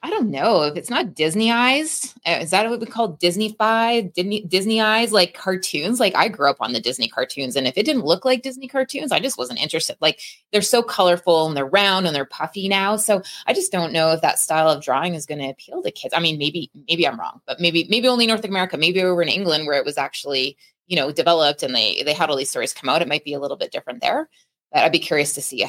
I 0.04 0.10
don't 0.10 0.30
know 0.30 0.64
if 0.64 0.76
it's 0.76 0.90
not 0.90 1.14
Disneyized. 1.14 2.14
Uh, 2.26 2.40
is 2.42 2.50
that 2.50 2.68
what 2.68 2.78
we 2.78 2.84
call 2.84 3.16
Disneyfied? 3.16 4.12
Disney 4.12 4.46
Disneyized 4.46 5.12
like 5.12 5.32
cartoons? 5.32 5.98
Like 5.98 6.14
I 6.14 6.28
grew 6.28 6.50
up 6.50 6.58
on 6.60 6.74
the 6.74 6.80
Disney 6.80 7.08
cartoons, 7.08 7.56
and 7.56 7.66
if 7.66 7.78
it 7.78 7.86
didn't 7.86 8.04
look 8.04 8.22
like 8.22 8.42
Disney 8.42 8.68
cartoons, 8.68 9.12
I 9.12 9.18
just 9.18 9.38
wasn't 9.38 9.62
interested. 9.62 9.96
Like 10.02 10.20
they're 10.52 10.60
so 10.60 10.82
colorful 10.82 11.46
and 11.46 11.56
they're 11.56 11.64
round 11.64 12.06
and 12.06 12.14
they're 12.14 12.26
puffy 12.26 12.68
now, 12.68 12.96
so 12.96 13.22
I 13.46 13.54
just 13.54 13.72
don't 13.72 13.94
know 13.94 14.12
if 14.12 14.20
that 14.20 14.38
style 14.38 14.68
of 14.68 14.82
drawing 14.82 15.14
is 15.14 15.24
going 15.24 15.40
to 15.40 15.48
appeal 15.48 15.82
to 15.82 15.90
kids. 15.90 16.12
I 16.14 16.20
mean, 16.20 16.36
maybe 16.36 16.70
maybe 16.86 17.08
I'm 17.08 17.18
wrong, 17.18 17.40
but 17.46 17.58
maybe 17.58 17.86
maybe 17.88 18.06
only 18.06 18.26
North 18.26 18.44
America. 18.44 18.76
Maybe 18.76 19.02
over 19.02 19.22
in 19.22 19.30
England 19.30 19.66
where 19.66 19.78
it 19.78 19.86
was 19.86 19.96
actually 19.96 20.58
you 20.86 20.96
know 20.96 21.12
developed 21.12 21.62
and 21.62 21.74
they 21.74 22.02
they 22.02 22.12
had 22.12 22.28
all 22.28 22.36
these 22.36 22.50
stories 22.50 22.74
come 22.74 22.90
out. 22.90 23.00
It 23.00 23.08
might 23.08 23.24
be 23.24 23.32
a 23.32 23.40
little 23.40 23.56
bit 23.56 23.72
different 23.72 24.02
there. 24.02 24.28
I'd 24.74 24.92
be 24.92 24.98
curious 24.98 25.32
to 25.34 25.40
see 25.40 25.64
uh, 25.64 25.68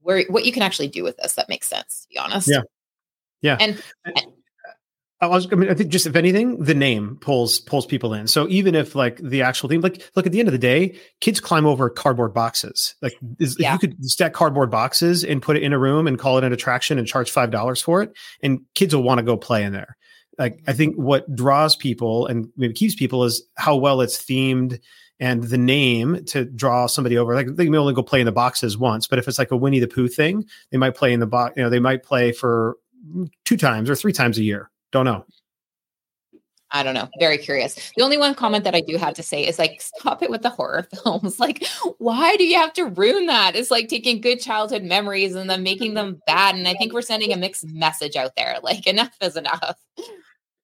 where 0.00 0.24
what 0.28 0.44
you 0.44 0.52
can 0.52 0.62
actually 0.62 0.88
do 0.88 1.02
with 1.02 1.16
this. 1.16 1.34
That 1.34 1.48
makes 1.48 1.68
sense, 1.68 2.02
to 2.02 2.08
be 2.08 2.18
honest. 2.18 2.48
Yeah, 2.50 2.62
yeah. 3.40 3.56
And, 3.60 3.82
and 4.04 4.26
I 5.22 5.26
was, 5.28 5.46
I 5.52 5.54
mean, 5.54 5.70
I 5.70 5.74
think 5.74 5.90
just 5.90 6.04
if 6.04 6.16
anything, 6.16 6.64
the 6.64 6.74
name 6.74 7.16
pulls 7.20 7.60
pulls 7.60 7.86
people 7.86 8.12
in. 8.12 8.26
So 8.26 8.48
even 8.48 8.74
if 8.74 8.96
like 8.96 9.18
the 9.18 9.40
actual 9.40 9.68
theme, 9.68 9.80
like 9.80 10.10
look 10.16 10.26
at 10.26 10.32
the 10.32 10.40
end 10.40 10.48
of 10.48 10.52
the 10.52 10.58
day, 10.58 10.98
kids 11.20 11.38
climb 11.38 11.64
over 11.64 11.88
cardboard 11.88 12.34
boxes. 12.34 12.96
Like 13.00 13.14
is, 13.38 13.56
yeah. 13.56 13.68
if 13.68 13.82
you 13.82 13.88
could 13.88 14.04
stack 14.04 14.32
cardboard 14.32 14.72
boxes 14.72 15.22
and 15.22 15.40
put 15.40 15.56
it 15.56 15.62
in 15.62 15.72
a 15.72 15.78
room 15.78 16.08
and 16.08 16.18
call 16.18 16.38
it 16.38 16.44
an 16.44 16.52
attraction 16.52 16.98
and 16.98 17.06
charge 17.06 17.30
five 17.30 17.52
dollars 17.52 17.80
for 17.80 18.02
it, 18.02 18.12
and 18.42 18.60
kids 18.74 18.96
will 18.96 19.04
want 19.04 19.18
to 19.18 19.24
go 19.24 19.36
play 19.36 19.62
in 19.62 19.72
there. 19.72 19.96
Like 20.38 20.60
I 20.66 20.72
think 20.72 20.96
what 20.96 21.32
draws 21.32 21.76
people 21.76 22.26
and 22.26 22.48
maybe 22.56 22.74
keeps 22.74 22.96
people 22.96 23.22
is 23.22 23.44
how 23.54 23.76
well 23.76 24.00
it's 24.00 24.18
themed 24.18 24.80
and 25.20 25.44
the 25.44 25.58
name 25.58 26.24
to 26.26 26.44
draw 26.44 26.86
somebody 26.86 27.16
over. 27.16 27.34
Like 27.34 27.54
they 27.54 27.68
may 27.68 27.78
only 27.78 27.94
go 27.94 28.02
play 28.02 28.20
in 28.20 28.26
the 28.26 28.32
boxes 28.32 28.76
once, 28.76 29.06
but 29.06 29.18
if 29.18 29.28
it's 29.28 29.38
like 29.38 29.50
a 29.50 29.56
Winnie 29.56 29.80
the 29.80 29.88
Pooh 29.88 30.08
thing, 30.08 30.44
they 30.70 30.78
might 30.78 30.94
play 30.94 31.12
in 31.12 31.20
the 31.20 31.26
box. 31.26 31.56
You 31.56 31.62
know, 31.62 31.70
they 31.70 31.80
might 31.80 32.02
play 32.02 32.32
for 32.32 32.76
two 33.44 33.56
times 33.56 33.88
or 33.90 33.94
three 33.94 34.12
times 34.12 34.38
a 34.38 34.42
year. 34.42 34.70
Don't 34.90 35.04
know. 35.04 35.24
I 36.74 36.82
don't 36.82 36.94
know. 36.94 37.08
Very 37.20 37.36
curious. 37.36 37.92
The 37.96 38.02
only 38.02 38.16
one 38.16 38.34
comment 38.34 38.64
that 38.64 38.74
I 38.74 38.80
do 38.80 38.96
have 38.96 39.12
to 39.14 39.22
say 39.22 39.46
is 39.46 39.58
like, 39.58 39.82
stop 39.82 40.22
it 40.22 40.30
with 40.30 40.40
the 40.40 40.48
horror 40.48 40.88
films. 41.04 41.38
Like, 41.38 41.66
why 41.98 42.34
do 42.36 42.44
you 42.44 42.56
have 42.56 42.72
to 42.74 42.86
ruin 42.86 43.26
that? 43.26 43.54
It's 43.54 43.70
like 43.70 43.88
taking 43.88 44.20
good 44.22 44.40
childhood 44.40 44.82
memories 44.82 45.34
and 45.34 45.50
then 45.50 45.62
making 45.62 45.94
them 45.94 46.20
bad. 46.26 46.54
And 46.54 46.66
I 46.66 46.74
think 46.74 46.94
we're 46.94 47.02
sending 47.02 47.32
a 47.32 47.36
mixed 47.36 47.66
message 47.68 48.16
out 48.16 48.32
there. 48.36 48.56
Like, 48.62 48.86
enough 48.86 49.14
is 49.20 49.36
enough. 49.36 49.76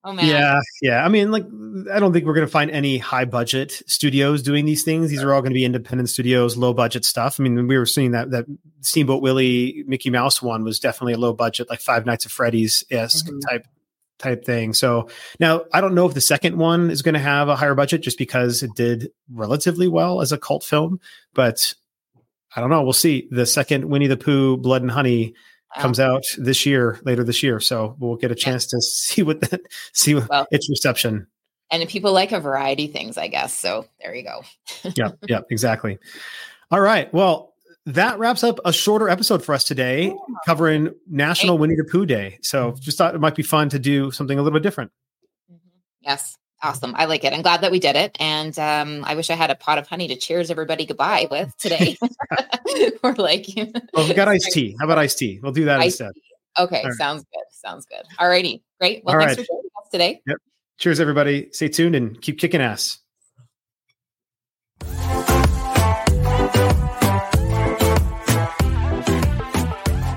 Oh 0.05 0.13
man. 0.13 0.27
Yeah, 0.27 0.61
yeah. 0.81 1.05
I 1.05 1.09
mean, 1.09 1.31
like, 1.31 1.45
I 1.93 2.01
don't 2.01 2.13
think 2.13 2.25
we're 2.25 2.35
going 2.35 2.47
to 2.47 2.51
find 2.51 2.71
any 2.71 2.99
high 2.99 3.25
budget 3.25 3.83
studios 3.87 4.43
doing 4.43 4.65
these 4.65 4.85
things. 4.85 5.11
These 5.11 5.23
are 5.23 5.33
all 5.33 5.41
going 5.41 5.53
to 5.53 5.55
be 5.55 5.65
independent 5.65 6.09
studios, 6.09 6.57
low 6.57 6.73
budget 6.73 7.05
stuff. 7.05 7.39
I 7.39 7.43
mean, 7.43 7.67
we 7.67 7.79
were 7.79 7.87
seeing 7.87 8.13
that 8.13 8.31
that 8.31 8.47
Steamboat 8.81 9.23
Willie 9.23 9.85
Mickey 9.87 10.11
Mouse 10.11 10.41
one 10.43 10.65
was 10.65 10.79
definitely 10.79 11.15
a 11.15 11.19
low 11.19 11.33
budget, 11.33 11.69
like 11.69 11.81
Five 11.81 12.07
Nights 12.07 12.27
at 12.27 12.33
Freddy's 12.33 12.85
esque 12.91 13.27
mm-hmm. 13.27 13.41
type 13.41 13.67
type 14.19 14.45
thing. 14.45 14.75
So 14.75 15.09
now 15.39 15.65
I 15.73 15.81
don't 15.81 15.95
know 15.95 16.07
if 16.07 16.15
the 16.15 16.21
second 16.21 16.57
one 16.57 16.91
is 16.91 17.03
going 17.03 17.15
to 17.15 17.21
have 17.21 17.49
a 17.49 17.57
higher 17.57 17.75
budget 17.75 18.03
just 18.03 18.19
because 18.19 18.63
it 18.63 18.75
did 18.75 19.11
relatively 19.33 19.89
well 19.89 20.21
as 20.21 20.33
a 20.33 20.39
cult 20.39 20.65
film, 20.65 21.01
but 21.35 21.75
I 22.57 22.61
don't 22.61 22.71
know. 22.71 22.83
We'll 22.83 22.93
see. 22.93 23.29
The 23.31 23.47
second 23.47 23.85
Winnie 23.85 24.07
the 24.07 24.17
Pooh, 24.17 24.57
Blood 24.57 24.83
and 24.83 24.91
Honey 24.91 25.35
comes 25.77 26.01
out 26.01 26.25
this 26.39 26.65
year, 26.67 26.99
later 27.05 27.25
this 27.25 27.43
year. 27.43 27.61
So 27.61 27.97
we'll 27.99 28.17
get 28.17 28.31
a 28.31 28.35
chance 28.35 28.67
to 28.67 28.81
see 28.81 29.23
what 29.23 29.41
that 29.43 29.61
see 29.93 30.15
what 30.15 30.29
well, 30.29 30.47
its 30.51 30.69
reception. 30.69 31.27
And 31.71 31.87
people 31.89 32.13
like 32.13 32.33
a 32.33 32.41
variety 32.41 32.87
things, 32.87 33.19
I 33.19 33.29
guess. 33.29 33.53
So 33.53 33.87
there 34.01 34.15
you 34.15 34.23
go. 34.23 34.43
yeah, 34.97 35.11
yeah, 35.29 35.41
exactly. 35.51 35.99
All 36.71 36.81
right. 36.81 37.13
Well, 37.13 37.55
that 37.87 38.19
wraps 38.19 38.45
up 38.45 38.61
a 38.65 38.73
shorter 38.73 39.09
episode 39.09 39.45
for 39.45 39.55
us 39.55 39.65
today, 39.65 40.15
covering 40.45 40.95
National. 41.07 41.57
Winnie 41.59 41.77
the 41.77 41.85
Pooh 41.85 42.07
Day. 42.07 42.39
So 42.43 42.75
just 42.81 42.99
thought 42.99 43.15
it 43.15 43.19
might 43.19 43.35
be 43.35 43.43
fun 43.43 43.69
to 43.71 43.79
do 43.79 44.11
something 44.11 44.39
a 44.39 44.43
little 44.43 44.59
bit 44.59 44.63
different. 44.63 44.91
Mm-hmm. 45.51 45.69
Yes. 46.03 46.37
Awesome. 46.63 46.93
I 46.97 47.05
like 47.05 47.23
it. 47.25 47.33
I'm 47.33 47.43
glad 47.43 47.61
that 47.61 47.71
we 47.71 47.79
did 47.79 47.95
it. 47.95 48.17
And 48.19 48.59
um, 48.59 49.05
I 49.05 49.15
wish 49.15 49.31
I 49.31 49.35
had 49.35 49.51
a 49.51 49.55
pot 49.55 49.79
of 49.79 49.87
honey 49.87 50.09
to 50.09 50.17
cheers 50.17 50.51
everybody 50.51 50.87
goodbye 50.87 51.29
with 51.31 51.57
today. 51.57 51.97
or 53.03 53.15
like, 53.15 53.47
well, 53.95 54.09
we 54.09 54.15
got 54.15 54.29
iced 54.29 54.51
tea. 54.53 54.77
How 54.79 54.87
about 54.87 54.99
iced 54.99 55.19
tea? 55.19 55.39
We'll 55.43 55.53
do 55.53 55.65
that 55.67 55.81
iced 55.81 56.01
instead. 56.01 56.15
Tea. 56.15 56.23
Okay. 56.59 56.83
Right. 56.85 56.95
Sounds 56.95 57.25
good. 57.33 57.45
Sounds 57.53 57.87
good. 57.87 58.03
All 58.19 58.29
righty. 58.29 58.63
Great. 58.81 59.05
Well, 59.05 59.15
All 59.15 59.21
thanks 59.21 59.39
right. 59.39 59.47
for 59.47 59.53
joining 59.53 59.71
us 59.83 59.91
today. 59.91 60.23
Yep. 60.27 60.37
Cheers, 60.79 61.01
everybody. 61.01 61.49
Stay 61.51 61.69
tuned 61.69 61.97
and 61.97 62.23
keep 62.23 62.39
kicking 62.39 62.61
ass. 62.61 62.99